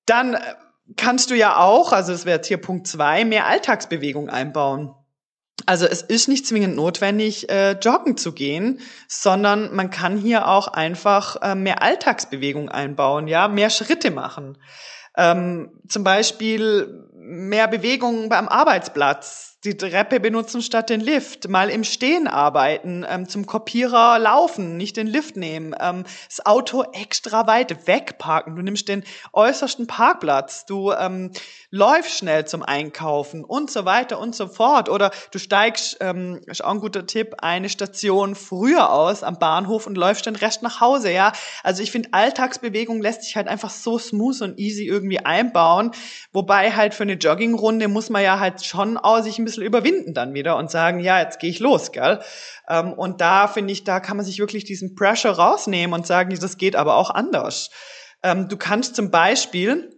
Dann 0.07 0.35
äh, 0.35 0.41
kannst 0.97 1.31
du 1.31 1.35
ja 1.35 1.57
auch, 1.57 1.93
also 1.93 2.13
das 2.13 2.27
wäre 2.27 2.37
jetzt 2.37 2.49
hier 2.49 2.59
Punkt 2.59 2.87
zwei, 2.87 3.25
mehr 3.25 3.47
Alltagsbewegung 3.47 4.29
einbauen. 4.29 4.95
Also 5.67 5.87
es 5.87 6.03
ist 6.03 6.29
nicht 6.29 6.47
zwingend 6.47 6.77
notwendig, 6.77 7.49
äh, 7.51 7.73
joggen 7.73 8.17
zu 8.17 8.33
gehen, 8.33 8.81
sondern 9.09 9.75
man 9.75 9.91
kann 9.91 10.17
hier 10.17 10.49
auch 10.49 10.69
einfach 10.69 11.37
äh, 11.43 11.55
mehr 11.55 11.83
Alltagsbewegung 11.83 12.69
einbauen, 12.69 13.29
ja, 13.29 13.49
mehr 13.49 13.71
Schritte 13.71 14.11
machen. 14.11 14.59
Ähm, 15.17 15.71
zum 15.89 16.05
Beispiel 16.05 17.09
mehr 17.15 17.69
Bewegung 17.69 18.29
beim 18.29 18.49
Arbeitsplatz, 18.49 19.52
die 19.65 19.77
Treppe 19.77 20.19
benutzen 20.19 20.61
statt 20.61 20.91
den 20.91 21.01
Lift, 21.01 21.49
mal 21.49 21.71
im 21.71 21.85
Stehen 21.85 22.27
arbeiten, 22.27 23.07
ähm, 23.09 23.29
zum 23.29 23.47
Kopierer 23.47 24.19
laufen, 24.19 24.77
nicht 24.77 24.97
den 24.97 25.07
Lift 25.07 25.37
nehmen, 25.37 25.73
ähm, 25.81 26.05
das 26.29 26.45
Auto 26.45 26.83
extra 26.93 27.47
weit 27.47 27.87
wegparken, 27.87 28.57
du 28.57 28.63
nimmst 28.63 28.89
den 28.89 29.05
äußersten 29.33 29.87
Parkplatz, 29.87 30.67
du 30.67 30.91
ähm, 30.91 31.31
läufst 31.71 32.19
schnell 32.19 32.45
zum 32.45 32.65
Einkaufen 32.65 33.45
und 33.45 33.71
so 33.71 33.85
weiter 33.85 34.19
und 34.19 34.35
so 34.35 34.49
fort. 34.49 34.89
Oder 34.89 35.13
du 35.31 35.39
steigst, 35.39 35.99
ähm, 36.01 36.41
ist 36.47 36.65
auch 36.65 36.71
ein 36.71 36.81
guter 36.81 37.07
Tipp, 37.07 37.37
eine 37.39 37.69
Station 37.69 38.35
früher 38.35 38.93
aus 38.93 39.23
am 39.23 39.39
Bahnhof 39.39 39.87
und 39.87 39.97
läufst 39.97 40.27
den 40.27 40.35
Rest 40.37 40.63
nach 40.63 40.81
Hause, 40.81 41.13
ja. 41.13 41.33
Also 41.63 41.85
ich 41.85 41.93
finde, 41.93 42.09
Alltagsbewegung 42.13 43.01
lässt 43.01 43.23
sich 43.23 43.37
halt 43.37 43.47
einfach 43.47 43.71
so 43.71 43.97
smooth 43.97 44.43
und 44.43 44.59
easy 44.59 44.87
irgendwie 44.87 45.21
einbauen, 45.21 45.93
wobei 46.33 46.73
halt 46.73 46.95
für 46.95 47.05
eine 47.05 47.15
Joggingrunde 47.15 47.87
muss 47.87 48.11
man 48.11 48.23
ja 48.23 48.41
halt 48.41 48.65
schon 48.65 48.99
auch 48.99 49.23
sich 49.23 49.39
ein 49.39 49.45
bisschen 49.45 49.52
bisschen 49.53 49.67
überwinden 49.67 50.15
dann 50.15 50.35
wieder 50.35 50.57
und 50.57 50.71
sagen, 50.71 51.01
ja, 51.01 51.21
jetzt 51.21 51.39
gehe 51.39 51.51
ich 51.51 51.61
los, 51.61 51.93
gell? 51.93 52.21
Ähm, 52.69 52.93
und 52.93 53.21
da 53.21 53.49
finde 53.49 53.73
ich, 53.73 53.85
da 53.85 54.01
kann 54.01 54.17
man 54.17 54.27
sich 54.27 54.39
wirklich 54.39 54.65
diesen 54.65 54.95
Pressure 54.95 55.33
rausnehmen 55.33 55.95
und 55.95 56.07
sagen, 56.07 56.37
das 56.39 56.57
geht 56.57 56.77
aber 56.77 56.97
auch 56.97 57.11
anders. 57.11 57.71
Ähm, 58.23 58.49
du 58.49 58.57
kannst 58.57 58.97
zum 58.97 59.11
Beispiel, 59.11 59.91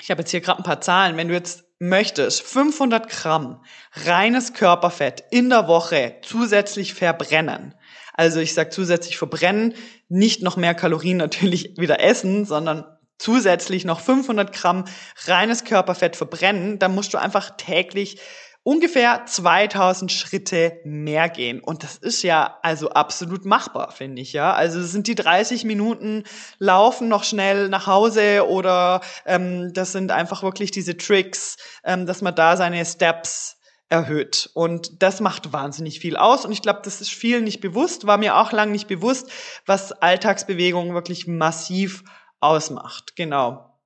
ich 0.00 0.10
habe 0.10 0.22
jetzt 0.22 0.30
hier 0.30 0.40
gerade 0.40 0.60
ein 0.60 0.64
paar 0.64 0.80
Zahlen, 0.80 1.16
wenn 1.16 1.28
du 1.28 1.34
jetzt 1.34 1.64
möchtest, 1.78 2.42
500 2.42 3.08
Gramm 3.08 3.62
reines 4.04 4.54
Körperfett 4.54 5.24
in 5.30 5.50
der 5.50 5.68
Woche 5.68 6.16
zusätzlich 6.22 6.94
verbrennen. 6.94 7.74
Also 8.14 8.40
ich 8.40 8.54
sage 8.54 8.70
zusätzlich 8.70 9.18
verbrennen, 9.18 9.74
nicht 10.08 10.42
noch 10.42 10.56
mehr 10.56 10.74
Kalorien 10.74 11.16
natürlich 11.18 11.76
wieder 11.76 12.00
essen, 12.00 12.44
sondern 12.44 12.84
zusätzlich 13.18 13.84
noch 13.84 14.00
500 14.00 14.52
Gramm 14.52 14.84
reines 15.26 15.64
Körperfett 15.64 16.16
verbrennen, 16.16 16.78
dann 16.78 16.94
musst 16.94 17.14
du 17.14 17.18
einfach 17.18 17.56
täglich 17.56 18.20
ungefähr 18.66 19.24
2000 19.26 20.10
Schritte 20.10 20.80
mehr 20.82 21.28
gehen. 21.28 21.60
Und 21.60 21.84
das 21.84 21.96
ist 21.98 22.24
ja 22.24 22.58
also 22.62 22.90
absolut 22.90 23.44
machbar, 23.44 23.92
finde 23.92 24.20
ich, 24.20 24.32
ja. 24.32 24.52
Also 24.54 24.82
sind 24.82 25.06
die 25.06 25.14
30 25.14 25.62
Minuten 25.62 26.24
laufen 26.58 27.06
noch 27.06 27.22
schnell 27.22 27.68
nach 27.68 27.86
Hause 27.86 28.44
oder 28.48 29.02
ähm, 29.24 29.72
das 29.72 29.92
sind 29.92 30.10
einfach 30.10 30.42
wirklich 30.42 30.72
diese 30.72 30.96
Tricks, 30.96 31.58
ähm, 31.84 32.06
dass 32.06 32.22
man 32.22 32.34
da 32.34 32.56
seine 32.56 32.84
Steps 32.84 33.56
erhöht. 33.88 34.50
Und 34.52 35.00
das 35.00 35.20
macht 35.20 35.52
wahnsinnig 35.52 36.00
viel 36.00 36.16
aus. 36.16 36.44
Und 36.44 36.50
ich 36.50 36.60
glaube, 36.60 36.80
das 36.82 37.00
ist 37.00 37.10
vielen 37.10 37.44
nicht 37.44 37.60
bewusst, 37.60 38.08
war 38.08 38.18
mir 38.18 38.36
auch 38.36 38.50
lang 38.50 38.72
nicht 38.72 38.88
bewusst, 38.88 39.30
was 39.64 39.92
Alltagsbewegung 39.92 40.92
wirklich 40.92 41.28
massiv 41.28 42.02
ausmacht. 42.40 43.14
Genau. 43.14 43.78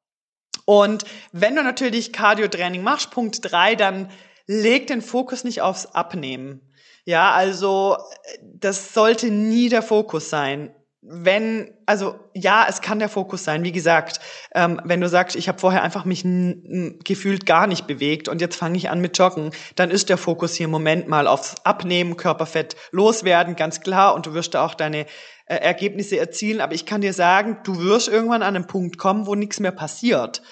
Und 0.64 1.04
wenn 1.32 1.54
du 1.54 1.62
natürlich 1.62 2.14
Cardio-Training 2.14 2.82
machst, 2.82 3.10
Punkt 3.10 3.40
drei, 3.42 3.74
dann 3.74 4.08
leg 4.46 4.86
den 4.86 5.02
Fokus 5.02 5.44
nicht 5.44 5.62
aufs 5.62 5.86
Abnehmen. 5.86 6.60
Ja, 7.04 7.32
also 7.32 7.96
das 8.42 8.94
sollte 8.94 9.30
nie 9.30 9.68
der 9.68 9.82
Fokus 9.82 10.30
sein. 10.30 10.74
Wenn, 11.02 11.72
also 11.86 12.14
ja, 12.34 12.66
es 12.68 12.82
kann 12.82 12.98
der 12.98 13.08
Fokus 13.08 13.42
sein. 13.42 13.64
Wie 13.64 13.72
gesagt, 13.72 14.20
ähm, 14.54 14.80
wenn 14.84 15.00
du 15.00 15.08
sagst, 15.08 15.34
ich 15.34 15.48
habe 15.48 15.58
vorher 15.58 15.82
einfach 15.82 16.04
mich 16.04 16.24
gefühlt 17.04 17.46
gar 17.46 17.66
nicht 17.66 17.86
bewegt 17.86 18.28
und 18.28 18.42
jetzt 18.42 18.56
fange 18.56 18.76
ich 18.76 18.90
an 18.90 19.00
mit 19.00 19.16
Joggen, 19.16 19.50
dann 19.76 19.90
ist 19.90 20.10
der 20.10 20.18
Fokus 20.18 20.54
hier 20.54 20.66
im 20.66 20.70
Moment 20.70 21.08
mal 21.08 21.26
aufs 21.26 21.56
Abnehmen, 21.64 22.18
Körperfett 22.18 22.76
loswerden, 22.90 23.56
ganz 23.56 23.80
klar. 23.80 24.14
Und 24.14 24.26
du 24.26 24.34
wirst 24.34 24.52
da 24.52 24.64
auch 24.64 24.74
deine 24.74 25.06
äh, 25.46 25.56
Ergebnisse 25.56 26.18
erzielen. 26.18 26.60
Aber 26.60 26.74
ich 26.74 26.84
kann 26.84 27.00
dir 27.00 27.14
sagen, 27.14 27.58
du 27.64 27.80
wirst 27.80 28.08
irgendwann 28.08 28.42
an 28.42 28.54
einen 28.54 28.66
Punkt 28.66 28.98
kommen, 28.98 29.26
wo 29.26 29.34
nichts 29.34 29.58
mehr 29.58 29.72
passiert. 29.72 30.42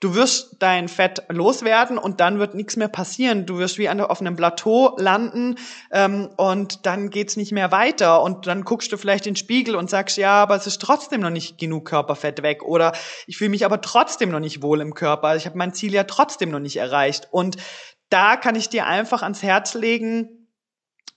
Du 0.00 0.14
wirst 0.14 0.56
dein 0.60 0.86
Fett 0.86 1.24
loswerden 1.28 1.98
und 1.98 2.20
dann 2.20 2.38
wird 2.38 2.54
nichts 2.54 2.76
mehr 2.76 2.86
passieren. 2.86 3.46
Du 3.46 3.58
wirst 3.58 3.78
wie 3.78 3.88
auf 3.88 4.20
einem 4.20 4.36
Plateau 4.36 4.94
landen 4.96 5.56
ähm, 5.90 6.28
und 6.36 6.86
dann 6.86 7.10
geht's 7.10 7.36
nicht 7.36 7.50
mehr 7.50 7.72
weiter. 7.72 8.22
Und 8.22 8.46
dann 8.46 8.62
guckst 8.62 8.92
du 8.92 8.96
vielleicht 8.96 9.26
in 9.26 9.32
den 9.32 9.38
Spiegel 9.38 9.74
und 9.74 9.90
sagst, 9.90 10.16
ja, 10.16 10.34
aber 10.34 10.54
es 10.54 10.68
ist 10.68 10.80
trotzdem 10.80 11.20
noch 11.20 11.30
nicht 11.30 11.58
genug 11.58 11.86
Körperfett 11.86 12.42
weg. 12.42 12.62
Oder 12.62 12.92
ich 13.26 13.38
fühle 13.38 13.50
mich 13.50 13.64
aber 13.64 13.80
trotzdem 13.80 14.30
noch 14.30 14.38
nicht 14.38 14.62
wohl 14.62 14.80
im 14.80 14.94
Körper. 14.94 15.34
Ich 15.34 15.46
habe 15.46 15.58
mein 15.58 15.74
Ziel 15.74 15.92
ja 15.92 16.04
trotzdem 16.04 16.50
noch 16.50 16.60
nicht 16.60 16.76
erreicht. 16.76 17.26
Und 17.32 17.56
da 18.08 18.36
kann 18.36 18.54
ich 18.54 18.68
dir 18.68 18.86
einfach 18.86 19.22
ans 19.22 19.42
Herz 19.42 19.74
legen, 19.74 20.48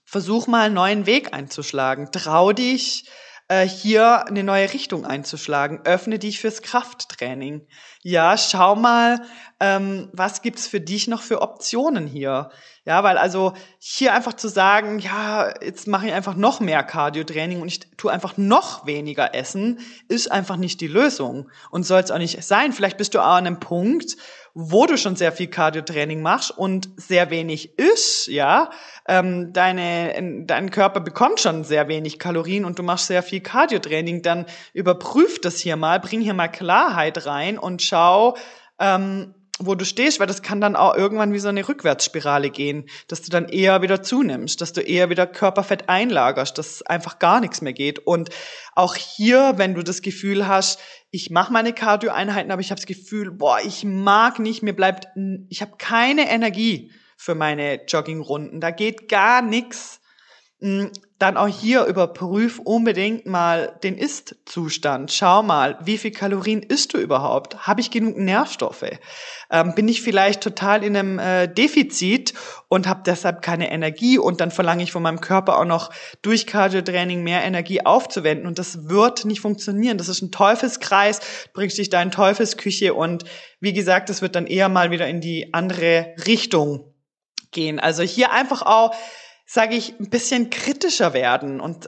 versuch 0.04 0.48
mal 0.48 0.66
einen 0.66 0.74
neuen 0.74 1.06
Weg 1.06 1.32
einzuschlagen. 1.32 2.08
Trau 2.10 2.52
dich, 2.52 3.08
äh, 3.52 3.68
hier 3.68 4.26
eine 4.26 4.44
neue 4.44 4.72
Richtung 4.72 5.04
einzuschlagen. 5.04 5.80
Öffne 5.84 6.18
dich 6.18 6.40
fürs 6.40 6.62
Krafttraining. 6.62 7.66
Ja, 8.02 8.38
schau 8.38 8.76
mal, 8.76 9.20
ähm, 9.60 10.08
was 10.14 10.40
gibt's 10.40 10.66
für 10.66 10.80
dich 10.80 11.06
noch 11.06 11.20
für 11.20 11.42
Optionen 11.42 12.06
hier? 12.06 12.50
Ja, 12.86 13.04
weil 13.04 13.18
also 13.18 13.52
hier 13.78 14.14
einfach 14.14 14.32
zu 14.32 14.48
sagen, 14.48 14.98
ja, 15.00 15.52
jetzt 15.62 15.86
mache 15.86 16.06
ich 16.06 16.14
einfach 16.14 16.34
noch 16.34 16.60
mehr 16.60 16.82
Cardio-Training 16.82 17.60
und 17.60 17.68
ich 17.68 17.80
tue 17.96 18.10
einfach 18.10 18.38
noch 18.38 18.86
weniger 18.86 19.34
essen, 19.34 19.80
ist 20.08 20.32
einfach 20.32 20.56
nicht 20.56 20.80
die 20.80 20.88
Lösung 20.88 21.50
und 21.70 21.84
soll 21.84 22.00
es 22.00 22.10
auch 22.10 22.18
nicht 22.18 22.42
sein. 22.42 22.72
Vielleicht 22.72 22.96
bist 22.96 23.14
du 23.14 23.20
auch 23.20 23.34
an 23.34 23.46
einem 23.46 23.60
Punkt, 23.60 24.16
wo 24.54 24.86
du 24.86 24.98
schon 24.98 25.16
sehr 25.16 25.32
viel 25.32 25.46
Cardio-Training 25.46 26.20
machst 26.20 26.50
und 26.50 26.90
sehr 26.96 27.30
wenig 27.30 27.78
isst, 27.78 28.26
ja, 28.28 28.70
ähm, 29.08 29.52
deine, 29.52 30.44
dein 30.46 30.70
Körper 30.70 31.00
bekommt 31.00 31.40
schon 31.40 31.64
sehr 31.64 31.88
wenig 31.88 32.18
Kalorien 32.18 32.64
und 32.64 32.78
du 32.78 32.82
machst 32.82 33.06
sehr 33.06 33.22
viel 33.22 33.40
Cardio-Training, 33.40 34.22
dann 34.22 34.46
überprüf 34.74 35.40
das 35.40 35.58
hier 35.58 35.76
mal, 35.76 36.00
bring 36.00 36.20
hier 36.20 36.34
mal 36.34 36.48
Klarheit 36.48 37.26
rein 37.26 37.58
und 37.58 37.82
schau, 37.82 38.36
ähm, 38.78 39.34
wo 39.58 39.74
du 39.74 39.84
stehst, 39.84 40.18
weil 40.18 40.26
das 40.26 40.42
kann 40.42 40.60
dann 40.60 40.76
auch 40.76 40.94
irgendwann 40.96 41.32
wie 41.32 41.38
so 41.38 41.48
eine 41.48 41.68
Rückwärtsspirale 41.68 42.50
gehen, 42.50 42.88
dass 43.06 43.22
du 43.22 43.30
dann 43.30 43.48
eher 43.48 43.82
wieder 43.82 44.02
zunimmst, 44.02 44.60
dass 44.60 44.72
du 44.72 44.80
eher 44.80 45.10
wieder 45.10 45.26
Körperfett 45.26 45.88
einlagerst, 45.88 46.56
dass 46.56 46.82
einfach 46.82 47.18
gar 47.18 47.40
nichts 47.40 47.60
mehr 47.60 47.72
geht. 47.72 47.98
Und 48.00 48.30
auch 48.74 48.94
hier, 48.94 49.54
wenn 49.56 49.74
du 49.74 49.82
das 49.82 50.02
Gefühl 50.02 50.48
hast, 50.48 50.80
ich 51.10 51.30
mache 51.30 51.52
meine 51.52 51.72
Cardio-Einheiten, 51.72 52.50
aber 52.50 52.62
ich 52.62 52.70
habe 52.70 52.80
das 52.80 52.86
Gefühl, 52.86 53.30
boah, 53.30 53.58
ich 53.64 53.84
mag 53.84 54.38
nicht, 54.38 54.62
mir 54.62 54.74
bleibt, 54.74 55.08
ich 55.50 55.60
habe 55.60 55.76
keine 55.76 56.30
Energie 56.30 56.90
für 57.16 57.34
meine 57.34 57.84
Joggingrunden, 57.86 58.60
da 58.60 58.70
geht 58.70 59.08
gar 59.08 59.42
nichts 59.42 60.01
dann 61.22 61.36
auch 61.36 61.46
hier 61.46 61.84
überprüf 61.84 62.58
unbedingt 62.58 63.26
mal 63.26 63.78
den 63.84 63.96
Ist-Zustand. 63.96 65.12
Schau 65.12 65.42
mal, 65.44 65.78
wie 65.84 65.96
viel 65.96 66.10
Kalorien 66.10 66.62
isst 66.62 66.94
du 66.94 66.98
überhaupt? 66.98 67.66
Habe 67.66 67.80
ich 67.80 67.92
genug 67.92 68.16
Nährstoffe? 68.16 68.90
Ähm, 69.50 69.74
bin 69.76 69.86
ich 69.88 70.02
vielleicht 70.02 70.40
total 70.40 70.82
in 70.82 70.96
einem 70.96 71.18
äh, 71.20 71.46
Defizit 71.46 72.34
und 72.68 72.88
habe 72.88 73.02
deshalb 73.06 73.40
keine 73.40 73.70
Energie 73.70 74.18
und 74.18 74.40
dann 74.40 74.50
verlange 74.50 74.82
ich 74.82 74.90
von 74.90 75.02
meinem 75.02 75.20
Körper 75.20 75.58
auch 75.58 75.64
noch 75.64 75.90
durch 76.22 76.46
Cardio-Training 76.46 77.22
mehr 77.22 77.44
Energie 77.44 77.86
aufzuwenden 77.86 78.48
und 78.48 78.58
das 78.58 78.88
wird 78.88 79.24
nicht 79.24 79.40
funktionieren. 79.40 79.98
Das 79.98 80.08
ist 80.08 80.22
ein 80.22 80.32
Teufelskreis, 80.32 81.20
bringst 81.54 81.78
dich 81.78 81.88
da 81.88 82.02
in 82.02 82.10
Teufelsküche 82.10 82.94
und 82.94 83.24
wie 83.60 83.72
gesagt, 83.72 84.08
das 84.08 84.22
wird 84.22 84.34
dann 84.34 84.48
eher 84.48 84.68
mal 84.68 84.90
wieder 84.90 85.06
in 85.06 85.20
die 85.20 85.54
andere 85.54 86.14
Richtung 86.26 86.92
gehen. 87.52 87.78
Also 87.78 88.02
hier 88.02 88.32
einfach 88.32 88.62
auch 88.62 88.92
sage 89.52 89.76
ich, 89.76 90.00
ein 90.00 90.08
bisschen 90.08 90.48
kritischer 90.48 91.12
werden. 91.12 91.60
Und 91.60 91.86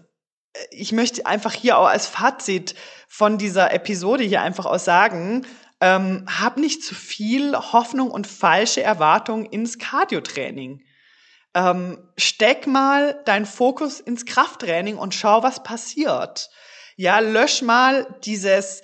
äh, 0.53 0.59
ich 0.71 0.93
möchte 0.93 1.25
einfach 1.25 1.55
hier 1.55 1.79
auch 1.79 1.87
als 1.87 2.07
Fazit 2.07 2.75
von 3.09 3.39
dieser 3.39 3.73
Episode 3.73 4.23
hier 4.23 4.43
einfach 4.43 4.67
auch 4.67 4.79
sagen, 4.79 5.47
ähm, 5.81 6.27
hab 6.29 6.59
nicht 6.59 6.85
zu 6.85 6.95
viel 6.95 7.57
Hoffnung 7.57 8.11
und 8.11 8.27
falsche 8.27 8.83
Erwartungen 8.83 9.47
ins 9.47 9.79
Cardiotraining. 9.79 10.83
Ähm, 11.55 12.07
steck 12.19 12.67
mal 12.67 13.23
deinen 13.25 13.47
Fokus 13.47 13.99
ins 13.99 14.27
Krafttraining 14.27 14.99
und 14.99 15.15
schau, 15.15 15.43
was 15.43 15.63
passiert. 15.63 16.51
Ja, 16.97 17.21
lösch 17.21 17.63
mal 17.63 18.19
dieses 18.25 18.83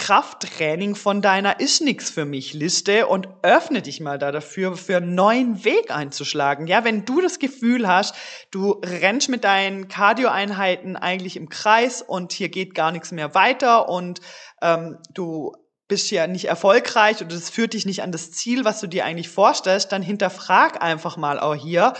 Krafttraining 0.00 0.94
von 0.94 1.20
deiner 1.20 1.60
ist 1.60 1.82
nix 1.82 2.08
für 2.08 2.24
mich 2.24 2.54
Liste 2.54 3.06
und 3.06 3.28
öffne 3.42 3.82
dich 3.82 4.00
mal 4.00 4.18
da 4.18 4.32
dafür, 4.32 4.74
für 4.74 4.96
einen 4.96 5.14
neuen 5.14 5.62
Weg 5.64 5.94
einzuschlagen. 5.94 6.66
Ja, 6.66 6.84
wenn 6.84 7.04
du 7.04 7.20
das 7.20 7.38
Gefühl 7.38 7.86
hast, 7.86 8.14
du 8.50 8.80
rennst 8.82 9.28
mit 9.28 9.44
deinen 9.44 9.88
Cardio-Einheiten 9.88 10.96
eigentlich 10.96 11.36
im 11.36 11.50
Kreis 11.50 12.00
und 12.00 12.32
hier 12.32 12.48
geht 12.48 12.74
gar 12.74 12.92
nichts 12.92 13.12
mehr 13.12 13.34
weiter 13.34 13.90
und 13.90 14.22
ähm, 14.62 14.96
du 15.12 15.52
bist 15.86 16.10
ja 16.10 16.26
nicht 16.26 16.46
erfolgreich 16.46 17.20
oder 17.20 17.34
das 17.34 17.50
führt 17.50 17.74
dich 17.74 17.84
nicht 17.84 18.02
an 18.02 18.10
das 18.10 18.32
Ziel, 18.32 18.64
was 18.64 18.80
du 18.80 18.86
dir 18.86 19.04
eigentlich 19.04 19.28
vorstellst, 19.28 19.92
dann 19.92 20.02
hinterfrag 20.02 20.82
einfach 20.82 21.18
mal 21.18 21.38
auch 21.38 21.54
hier 21.54 21.92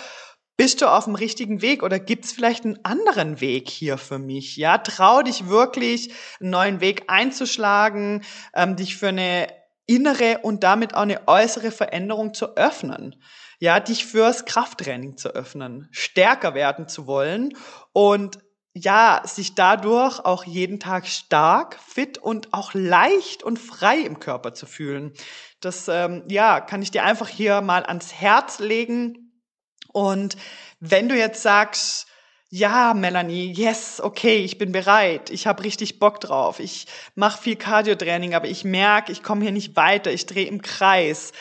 bist 0.61 0.83
du 0.83 0.93
auf 0.93 1.05
dem 1.05 1.15
richtigen 1.15 1.63
Weg 1.63 1.83
oder 1.83 1.99
gibt 1.99 2.27
es 2.27 2.33
vielleicht 2.33 2.67
einen 2.67 2.85
anderen 2.85 3.41
Weg 3.41 3.71
hier 3.71 3.97
für 3.97 4.19
mich? 4.19 4.59
Ja, 4.59 4.77
trau 4.77 5.23
dich 5.23 5.49
wirklich, 5.49 6.13
einen 6.39 6.51
neuen 6.51 6.81
Weg 6.83 7.05
einzuschlagen, 7.07 8.25
ähm, 8.53 8.77
dich 8.77 8.99
für 8.99 9.09
eine 9.09 9.47
innere 9.87 10.41
und 10.43 10.63
damit 10.63 10.95
auch 10.95 11.01
eine 11.01 11.27
äußere 11.27 11.71
Veränderung 11.71 12.35
zu 12.35 12.59
öffnen. 12.59 13.17
Ja, 13.59 13.81
dich 13.81 14.05
fürs 14.05 14.45
Krafttraining 14.45 15.17
zu 15.17 15.31
öffnen, 15.31 15.89
stärker 15.93 16.53
werden 16.53 16.89
zu 16.89 17.07
wollen 17.07 17.57
und 17.95 18.39
ja, 18.75 19.23
sich 19.25 19.55
dadurch 19.55 20.23
auch 20.23 20.45
jeden 20.45 20.79
Tag 20.79 21.07
stark, 21.07 21.79
fit 21.83 22.19
und 22.19 22.53
auch 22.53 22.75
leicht 22.75 23.43
und 23.43 23.59
frei 23.59 24.01
im 24.01 24.21
Körper 24.21 24.53
zu 24.53 24.67
fühlen. 24.67 25.15
Das, 25.63 25.89
ähm, 25.89 26.25
ja, 26.29 26.61
kann 26.61 26.83
ich 26.83 26.91
dir 26.91 27.05
einfach 27.05 27.29
hier 27.29 27.63
mal 27.63 27.87
ans 27.87 28.13
Herz 28.13 28.59
legen 28.59 29.30
und 29.93 30.37
wenn 30.81 31.09
du 31.09 31.17
jetzt 31.17 31.43
sagst, 31.43 32.07
ja, 32.53 32.95
Melanie, 32.95 33.53
yes, 33.53 34.01
okay, 34.01 34.39
ich 34.39 34.59
bin 34.59 34.73
bereit, 34.73 35.31
ich 35.31 35.47
habe 35.47 35.63
richtig 35.63 36.01
Bock 36.01 36.21
drauf, 36.21 36.59
ich 36.59 36.87
mache 37.15 37.41
viel 37.41 37.57
Cardio-Training, 37.57 38.35
aber 38.35 38.49
ich 38.49 38.65
merke, 38.65 39.13
ich 39.13 39.23
komme 39.23 39.43
hier 39.43 39.53
nicht 39.53 39.77
weiter, 39.77 40.11
ich 40.11 40.27
drehe 40.27 40.47
im 40.47 40.61
Kreis, 40.61 41.33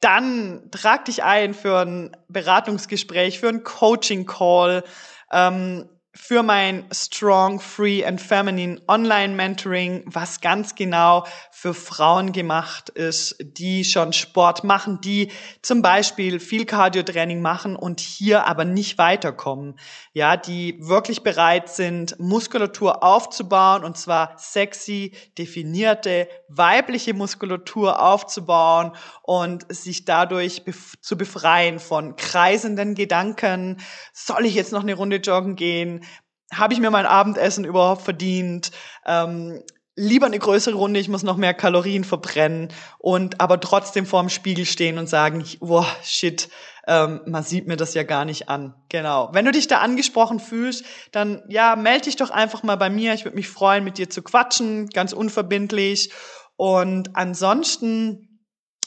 dann 0.00 0.70
trag 0.70 1.06
dich 1.06 1.24
ein 1.24 1.54
für 1.54 1.78
ein 1.80 2.16
Beratungsgespräch, 2.28 3.40
für 3.40 3.48
ein 3.48 3.64
Coaching-Call. 3.64 4.84
Ähm, 5.32 5.88
für 6.20 6.42
mein 6.42 6.84
Strong, 6.92 7.58
Free 7.58 8.04
and 8.04 8.20
Feminine 8.20 8.82
Online 8.86 9.34
Mentoring, 9.34 10.02
was 10.04 10.42
ganz 10.42 10.74
genau 10.74 11.24
für 11.52 11.72
Frauen 11.72 12.32
gemacht 12.32 12.90
ist, 12.90 13.36
die 13.40 13.84
schon 13.84 14.12
Sport 14.12 14.62
machen, 14.62 15.00
die 15.00 15.30
zum 15.62 15.80
Beispiel 15.80 16.38
viel 16.38 16.66
Cardio-Training 16.66 17.40
machen 17.40 17.76
und 17.76 18.00
hier 18.00 18.46
aber 18.46 18.64
nicht 18.64 18.98
weiterkommen. 18.98 19.78
Ja, 20.12 20.36
die 20.36 20.76
wirklich 20.80 21.22
bereit 21.22 21.70
sind, 21.70 22.18
Muskulatur 22.18 23.02
aufzubauen 23.02 23.84
und 23.84 23.96
zwar 23.96 24.34
sexy, 24.38 25.12
definierte, 25.38 26.28
weibliche 26.48 27.14
Muskulatur 27.14 28.02
aufzubauen 28.02 28.92
und 29.22 29.64
sich 29.72 30.04
dadurch 30.04 30.64
bef 30.64 30.94
zu 31.00 31.16
befreien 31.16 31.78
von 31.78 32.16
kreisenden 32.16 32.94
Gedanken. 32.94 33.80
Soll 34.12 34.44
ich 34.46 34.54
jetzt 34.54 34.72
noch 34.72 34.82
eine 34.82 34.94
Runde 34.94 35.16
joggen 35.16 35.56
gehen? 35.56 36.04
Habe 36.52 36.74
ich 36.74 36.80
mir 36.80 36.90
mein 36.90 37.06
Abendessen 37.06 37.64
überhaupt 37.64 38.02
verdient? 38.02 38.70
Ähm, 39.06 39.62
lieber 39.96 40.26
eine 40.26 40.38
größere 40.38 40.76
Runde, 40.76 41.00
ich 41.00 41.08
muss 41.08 41.22
noch 41.24 41.36
mehr 41.36 41.54
Kalorien 41.54 42.04
verbrennen 42.04 42.68
und 42.98 43.40
aber 43.40 43.60
trotzdem 43.60 44.06
vorm 44.06 44.28
Spiegel 44.28 44.64
stehen 44.64 44.96
und 44.96 45.08
sagen, 45.08 45.44
boah, 45.60 45.86
shit, 46.02 46.48
ähm, 46.86 47.20
man 47.26 47.42
sieht 47.42 47.66
mir 47.66 47.76
das 47.76 47.94
ja 47.94 48.04
gar 48.04 48.24
nicht 48.24 48.48
an. 48.48 48.74
Genau. 48.88 49.28
Wenn 49.32 49.44
du 49.44 49.50
dich 49.50 49.66
da 49.66 49.78
angesprochen 49.78 50.40
fühlst, 50.40 50.84
dann 51.12 51.42
ja, 51.48 51.76
melde 51.76 52.04
dich 52.04 52.16
doch 52.16 52.30
einfach 52.30 52.62
mal 52.62 52.76
bei 52.76 52.90
mir. 52.90 53.12
Ich 53.12 53.24
würde 53.24 53.36
mich 53.36 53.48
freuen, 53.48 53.84
mit 53.84 53.98
dir 53.98 54.08
zu 54.08 54.22
quatschen, 54.22 54.88
ganz 54.88 55.12
unverbindlich. 55.12 56.12
Und 56.56 57.14
ansonsten 57.14 58.27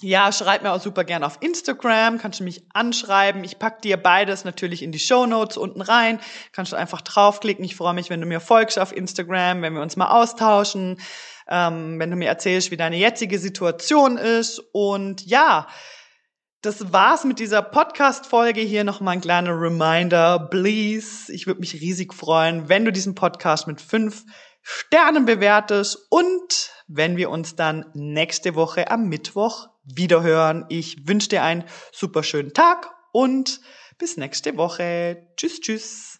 ja, 0.02 0.32
schreib 0.32 0.64
mir 0.64 0.72
auch 0.72 0.82
super 0.82 1.04
gerne 1.04 1.26
auf 1.26 1.38
Instagram, 1.42 2.18
kannst 2.18 2.40
du 2.40 2.44
mich 2.44 2.64
anschreiben. 2.74 3.44
Ich 3.44 3.60
pack 3.60 3.82
dir 3.82 3.98
beides 3.98 4.44
natürlich 4.44 4.82
in 4.82 4.92
die 4.92 5.00
Show 5.00 5.26
Notes 5.28 5.58
unten 5.58 5.82
rein. 5.82 6.20
Kannst 6.52 6.72
du 6.72 6.76
einfach 6.76 7.02
draufklicken. 7.02 7.64
Ich 7.64 7.76
freue 7.76 7.94
mich, 7.94 8.10
wenn 8.10 8.22
du 8.22 8.28
mir 8.28 8.40
folgst 8.40 8.80
auf 8.80 8.96
Instagram, 8.96 9.62
wenn 9.62 9.74
wir 9.74 9.82
uns 9.82 9.98
mal 9.98 10.10
austauschen, 10.10 11.00
ähm, 11.48 12.00
wenn 12.00 12.10
du 12.10 12.18
mir 12.18 12.30
erzählst, 12.30 12.72
wie 12.72 12.78
deine 12.78 12.98
jetzige 12.98 13.38
Situation 13.38 14.18
ist. 14.18 14.60
Und 14.74 15.26
ja, 15.26 15.68
das 16.62 16.92
war's 16.92 17.24
mit 17.24 17.40
dieser 17.40 17.62
Podcast-Folge. 17.62 18.62
Hier 18.62 18.84
nochmal 18.84 19.16
ein 19.16 19.22
kleiner 19.22 19.52
Reminder. 19.52 20.48
Please, 20.50 21.32
ich 21.32 21.46
würde 21.46 21.60
mich 21.60 21.76
riesig 21.76 22.14
freuen, 22.14 22.70
wenn 22.70 22.86
du 22.86 22.92
diesen 22.92 23.16
Podcast 23.16 23.68
mit 23.68 23.82
fünf 23.82 24.24
Sternen 24.64 25.26
bewertest 25.26 26.08
und 26.10 26.72
wenn 26.88 27.18
wir 27.18 27.30
uns 27.30 27.56
dann 27.56 27.86
nächste 27.94 28.54
Woche 28.54 28.92
am 28.92 29.10
Mittwoch 29.10 29.71
wiederhören. 29.84 30.66
Ich 30.70 31.08
wünsche 31.08 31.30
dir 31.30 31.44
einen 31.44 31.64
super 31.92 32.24
schönen 32.24 32.54
Tag 32.54 32.92
und 33.12 33.62
bis 33.98 34.18
nächste 34.18 34.58
Woche. 34.58 35.28
Tschüss, 35.38 35.60
tschüss. 35.60 36.11